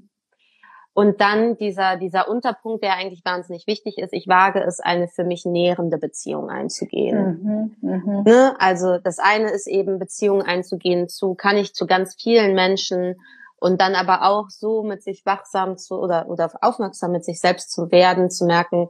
[0.95, 5.24] Und dann dieser, dieser Unterpunkt, der eigentlich wahnsinnig wichtig ist, ich wage es, eine für
[5.24, 7.74] mich nährende Beziehung einzugehen.
[7.82, 8.22] Mhm, mh.
[8.22, 8.55] ne?
[8.61, 13.16] Also das eine ist eben Beziehungen einzugehen zu, kann ich zu ganz vielen Menschen
[13.57, 17.72] und dann aber auch so mit sich wachsam zu oder, oder aufmerksam mit sich selbst
[17.72, 18.86] zu werden, zu merken,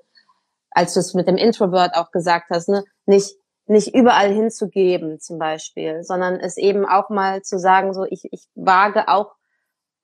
[0.71, 3.35] als du es mit dem Introvert auch gesagt hast, ne, nicht,
[3.67, 8.47] nicht überall hinzugeben zum Beispiel, sondern es eben auch mal zu sagen, so ich, ich
[8.55, 9.37] wage auch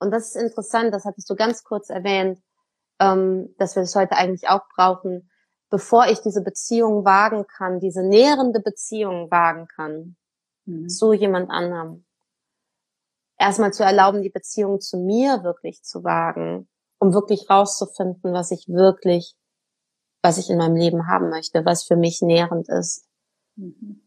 [0.00, 2.42] und das ist interessant, das hattest du ganz kurz erwähnt,
[2.98, 5.30] ähm, dass wir das heute eigentlich auch brauchen,
[5.68, 10.16] bevor ich diese Beziehung wagen kann, diese nährende Beziehung wagen kann
[10.64, 10.88] mhm.
[10.88, 12.04] zu jemand anderem.
[13.38, 18.68] Erstmal zu erlauben, die Beziehung zu mir wirklich zu wagen, um wirklich rauszufinden, was ich
[18.68, 19.34] wirklich,
[20.22, 23.06] was ich in meinem Leben haben möchte, was für mich nährend ist.
[23.56, 24.06] Mhm.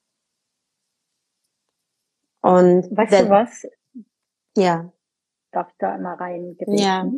[2.42, 3.64] Und weißt du was?
[4.58, 4.92] Ja
[5.54, 7.10] darf ich da einmal rein Ja.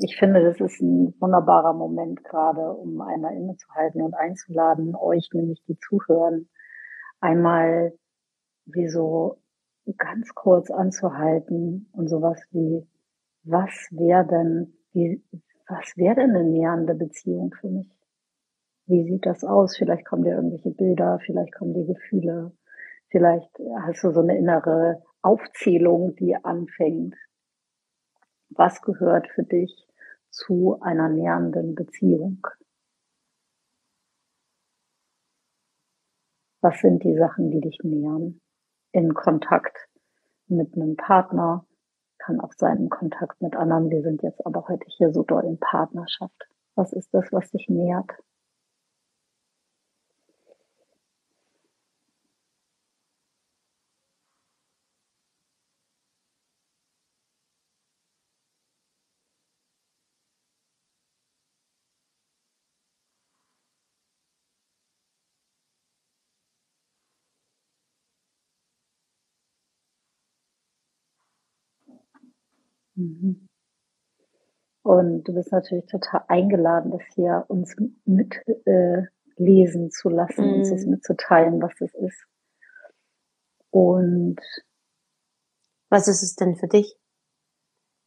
[0.00, 5.60] Ich finde, das ist ein wunderbarer Moment gerade, um einmal innezuhalten und einzuladen, euch nämlich
[5.66, 6.48] die zuhören,
[7.20, 7.92] einmal
[8.66, 9.38] wie so
[9.96, 12.86] ganz kurz anzuhalten und sowas wie,
[13.42, 15.24] was wäre denn, wie,
[15.66, 17.90] was wäre denn eine nähernde Beziehung für mich?
[18.86, 19.76] Wie sieht das aus?
[19.76, 22.52] Vielleicht kommen dir irgendwelche Bilder, vielleicht kommen dir Gefühle,
[23.08, 27.16] vielleicht hast du so eine innere Aufzählung, die anfängt
[28.50, 29.86] was gehört für dich
[30.30, 32.46] zu einer nähernden Beziehung?
[36.60, 38.40] Was sind die Sachen, die dich nähern?
[38.92, 39.88] In Kontakt
[40.48, 41.64] mit einem Partner,
[42.18, 43.90] kann auch sein in Kontakt mit anderen.
[43.90, 46.48] Wir sind jetzt aber heute hier so doll in Partnerschaft.
[46.74, 48.10] Was ist das, was dich nährt?
[72.98, 73.48] Mhm.
[74.82, 80.54] Und du bist natürlich total eingeladen, das hier uns mitlesen äh, zu lassen, mhm.
[80.54, 80.92] uns das mhm.
[80.92, 82.26] mitzuteilen, was das ist.
[83.70, 84.40] Und
[85.90, 86.98] was ist es denn für dich?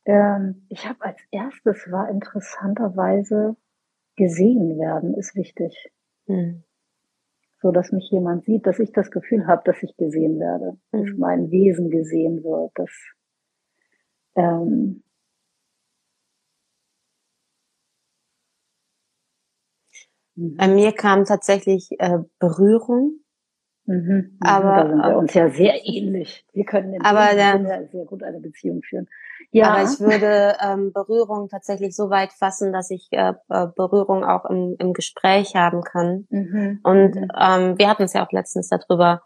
[0.05, 3.55] Ähm, ich habe als erstes war interessanterweise
[4.15, 5.91] gesehen werden, ist wichtig.
[6.27, 6.63] Mhm.
[7.61, 11.05] So dass mich jemand sieht, dass ich das Gefühl habe, dass ich gesehen werde, mhm.
[11.05, 12.91] dass mein Wesen gesehen wird, dass
[14.36, 15.03] ähm,
[20.36, 23.19] Bei mir kam tatsächlich äh, Berührung.
[23.86, 26.45] Mhm, mhm, aber da sind wir uns ja sehr ähnlich.
[26.53, 29.07] Wir können in aber der, sehr gut eine Beziehung führen.
[29.51, 29.73] Ja.
[29.73, 34.45] Aber ich würde ähm, Berührung tatsächlich so weit fassen, dass ich äh, äh Berührung auch
[34.45, 36.27] im, im Gespräch haben kann.
[36.29, 36.79] Mhm.
[36.84, 37.27] Und mhm.
[37.38, 39.23] ähm, wir hatten es ja auch letztens darüber,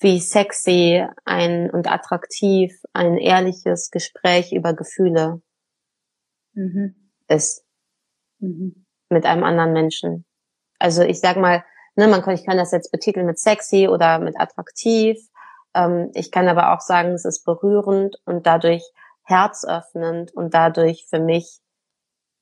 [0.00, 5.42] wie sexy ein und attraktiv ein ehrliches Gespräch über Gefühle
[6.54, 6.94] mhm.
[7.28, 7.64] ist
[8.38, 8.86] mhm.
[9.10, 10.24] mit einem anderen Menschen.
[10.78, 11.64] Also ich sag mal,
[11.96, 15.18] ne, man kann, ich kann das jetzt betiteln mit sexy oder mit attraktiv.
[15.74, 18.82] Ähm, ich kann aber auch sagen, es ist berührend und dadurch
[19.24, 21.60] herzöffnend und dadurch für mich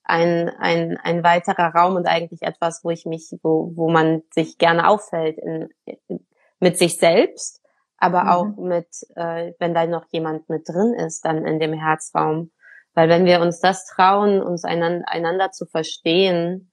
[0.04, 4.56] ein, ein, ein weiterer Raum und eigentlich etwas, wo ich mich, wo, wo man sich
[4.56, 6.26] gerne auffällt in, in
[6.60, 7.62] mit sich selbst,
[7.96, 8.28] aber mhm.
[8.28, 12.52] auch mit, äh, wenn da noch jemand mit drin ist, dann in dem Herzraum.
[12.94, 16.72] Weil wenn wir uns das trauen, uns einander, einander zu verstehen,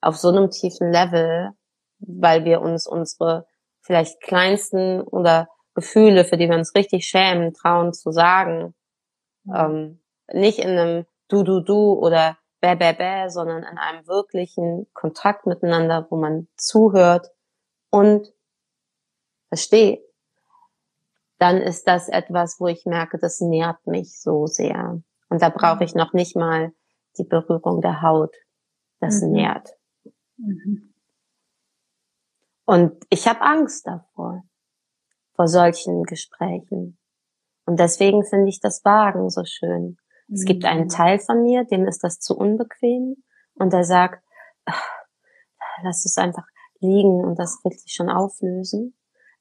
[0.00, 1.50] auf so einem tiefen Level,
[1.98, 3.46] weil wir uns unsere
[3.80, 8.74] vielleicht kleinsten oder Gefühle, für die wir uns richtig schämen, trauen zu sagen,
[9.44, 9.54] mhm.
[9.54, 10.02] ähm,
[10.32, 15.46] nicht in einem Du, Du, Du oder Bäh, Bäh, Bäh, sondern in einem wirklichen Kontakt
[15.46, 17.28] miteinander, wo man zuhört
[17.90, 18.32] und
[19.48, 20.02] verstehe,
[21.38, 25.02] dann ist das etwas, wo ich merke, das nährt mich so sehr.
[25.28, 26.72] Und da brauche ich noch nicht mal
[27.18, 28.34] die Berührung der Haut.
[29.00, 29.32] Das mhm.
[29.32, 29.68] nährt.
[30.38, 30.94] Mhm.
[32.64, 34.42] Und ich habe Angst davor,
[35.34, 36.98] vor solchen Gesprächen.
[37.66, 39.98] Und deswegen finde ich das Wagen so schön.
[40.28, 40.34] Mhm.
[40.34, 40.88] Es gibt einen mhm.
[40.88, 43.22] Teil von mir, dem ist das zu unbequem
[43.54, 44.24] und der sagt,
[44.64, 44.82] ach,
[45.82, 46.46] lass es einfach
[46.80, 48.95] liegen und das wird sich schon auflösen.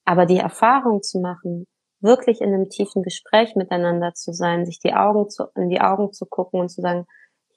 [0.05, 1.65] Aber die Erfahrung zu machen,
[1.99, 6.13] wirklich in einem tiefen Gespräch miteinander zu sein, sich die Augen zu, in die Augen
[6.13, 7.05] zu gucken und zu sagen,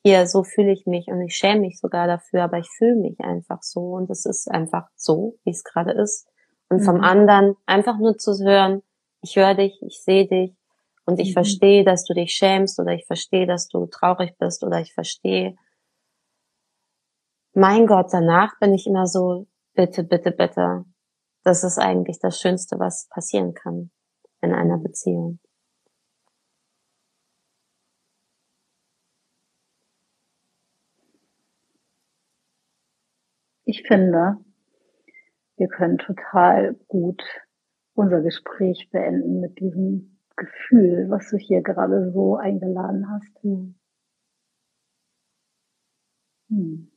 [0.03, 3.21] hier, so fühle ich mich und ich schäme mich sogar dafür, aber ich fühle mich
[3.21, 6.27] einfach so und es ist einfach so, wie es gerade ist.
[6.71, 6.85] Und mhm.
[6.85, 8.83] vom anderen einfach nur zu hören,
[9.21, 10.57] ich höre dich, ich sehe dich
[11.05, 11.35] und ich mhm.
[11.35, 15.57] verstehe, dass du dich schämst oder ich verstehe, dass du traurig bist oder ich verstehe.
[17.55, 20.85] Mein Gott, danach bin ich immer so, bitte, bitte, bitte.
[21.49, 23.91] Das ist eigentlich das Schönste, was passieren kann
[24.43, 25.39] in einer Beziehung.
[33.65, 34.37] Ich finde,
[35.57, 37.23] wir können total gut
[37.95, 43.43] unser Gespräch beenden mit diesem Gefühl, was du hier gerade so eingeladen hast.
[43.43, 43.75] Hm.
[46.51, 46.93] Hm.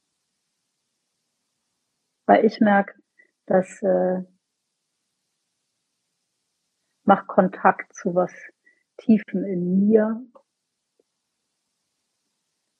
[2.25, 3.01] Weil ich merke,
[3.45, 4.23] dass äh,
[7.11, 8.31] mach Kontakt zu was
[8.95, 10.25] Tiefen in mir,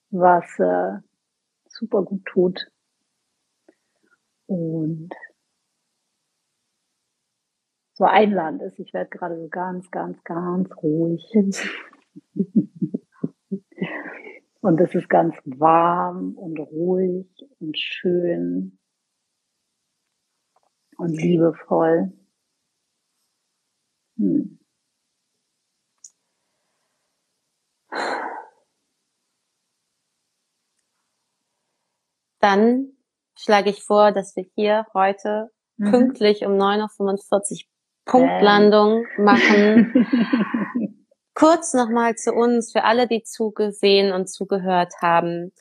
[0.10, 1.00] was äh,
[1.68, 2.72] super gut tut.
[4.46, 5.14] Und
[7.94, 8.80] so einladend ist.
[8.80, 11.26] Ich werde gerade so ganz, ganz, ganz ruhig.
[14.62, 17.28] und es ist ganz warm und ruhig
[17.60, 18.80] und schön
[20.96, 22.14] und liebevoll.
[24.18, 24.60] Hm.
[32.40, 32.94] Dann
[33.38, 35.92] schlage ich vor, dass wir hier heute mhm.
[35.92, 37.72] pünktlich um 9.45 Uhr
[38.06, 39.24] Punktlandung ähm.
[39.24, 41.08] machen.
[41.34, 45.54] Kurz nochmal zu uns, für alle, die zugesehen und zugehört haben.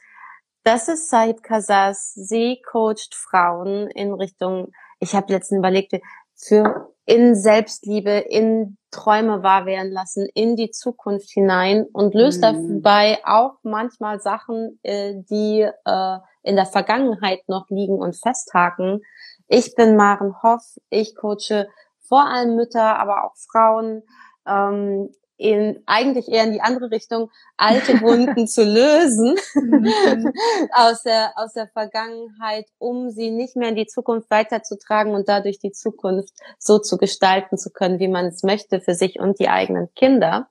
[0.63, 2.13] Das ist Said Kazas.
[2.15, 5.95] Sie coacht Frauen in Richtung, ich habe letztens überlegt,
[6.37, 12.83] für in Selbstliebe, in Träume wahr werden lassen, in die Zukunft hinein und löst mhm.
[12.83, 19.03] dabei auch manchmal Sachen, äh, die äh, in der Vergangenheit noch liegen und festhaken.
[19.49, 21.67] Ich bin Maren Hoff, ich coache
[21.99, 24.05] vor allem Mütter, aber auch Frauen,
[24.47, 30.33] ähm, in, eigentlich eher in die andere Richtung, alte Wunden zu lösen mhm.
[30.73, 35.59] aus der, aus der Vergangenheit, um sie nicht mehr in die Zukunft weiterzutragen und dadurch
[35.59, 39.49] die Zukunft so zu gestalten zu können, wie man es möchte für sich und die
[39.49, 40.51] eigenen Kinder.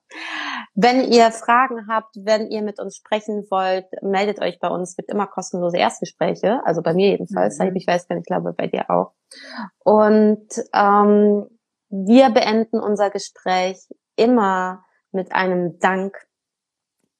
[0.73, 4.91] Wenn ihr Fragen habt, wenn ihr mit uns sprechen wollt, meldet euch bei uns.
[4.91, 7.59] Es gibt immer kostenlose Erstgespräche, also bei mir jedenfalls.
[7.59, 7.75] Mhm.
[7.75, 9.11] Ich weiß gar nicht, ich glaube bei dir auch.
[9.83, 11.45] Und ähm,
[11.89, 13.87] wir beenden unser Gespräch
[14.20, 16.15] immer mit einem Dank.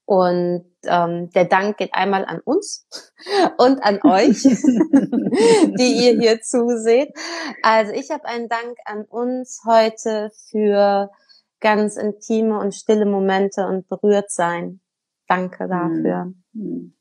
[0.06, 2.88] Und ähm, der Dank geht einmal an uns
[3.58, 7.14] und an euch, die ihr hier zuseht.
[7.62, 11.12] Also ich habe einen Dank an uns heute für
[11.60, 14.80] ganz intime und stille Momente und berührt sein.
[15.28, 16.34] Danke dafür.
[16.54, 16.96] Mhm.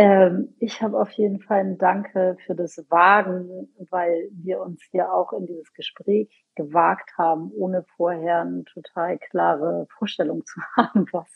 [0.00, 5.12] Ähm, ich habe auf jeden Fall ein Danke für das Wagen, weil wir uns hier
[5.12, 11.28] auch in dieses Gespräch gewagt haben, ohne vorher eine total klare Vorstellung zu haben, was,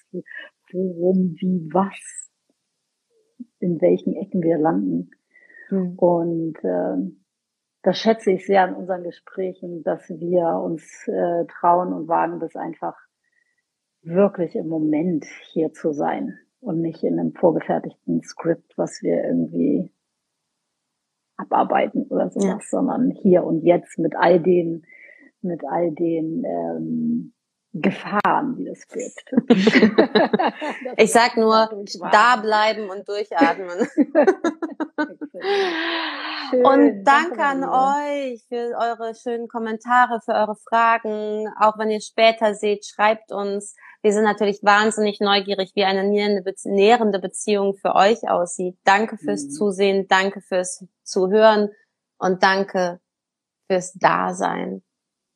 [0.72, 2.30] worum, wie, was,
[3.58, 5.10] in welchen Ecken wir landen.
[5.68, 5.98] Mhm.
[5.98, 7.16] Und äh,
[7.82, 12.56] das schätze ich sehr an unseren Gesprächen, dass wir uns äh, trauen und wagen, das
[12.56, 12.96] einfach
[14.00, 19.92] wirklich im Moment hier zu sein und nicht in einem vorgefertigten Skript, was wir irgendwie
[21.36, 22.58] abarbeiten oder sowas, ja.
[22.68, 24.86] sondern hier und jetzt mit all den,
[25.42, 27.34] mit all den ähm,
[27.74, 29.30] Gefahren, die das birgt.
[30.96, 33.68] ich sag nur, da bleiben und durchatmen.
[36.64, 41.46] und danke an euch für eure schönen Kommentare, für eure Fragen.
[41.60, 43.76] Auch wenn ihr später seht, schreibt uns.
[44.04, 48.76] Wir sind natürlich wahnsinnig neugierig, wie eine nährende Beziehung für euch aussieht.
[48.84, 49.50] Danke fürs mhm.
[49.50, 51.70] Zusehen, danke fürs Zuhören
[52.18, 53.00] und danke
[53.66, 54.82] fürs Dasein.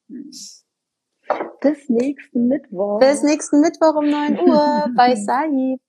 [0.07, 3.01] Bis nächsten Mittwoch.
[3.01, 5.81] Bis nächsten Mittwoch um 9 Uhr bei Sahib.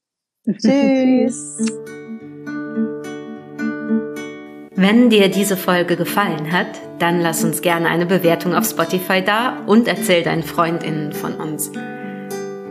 [0.45, 1.57] Tschüss.
[4.77, 9.65] Wenn dir diese Folge gefallen hat, dann lass uns gerne eine Bewertung auf Spotify da
[9.65, 11.73] und erzähl deinen FreundInnen von uns.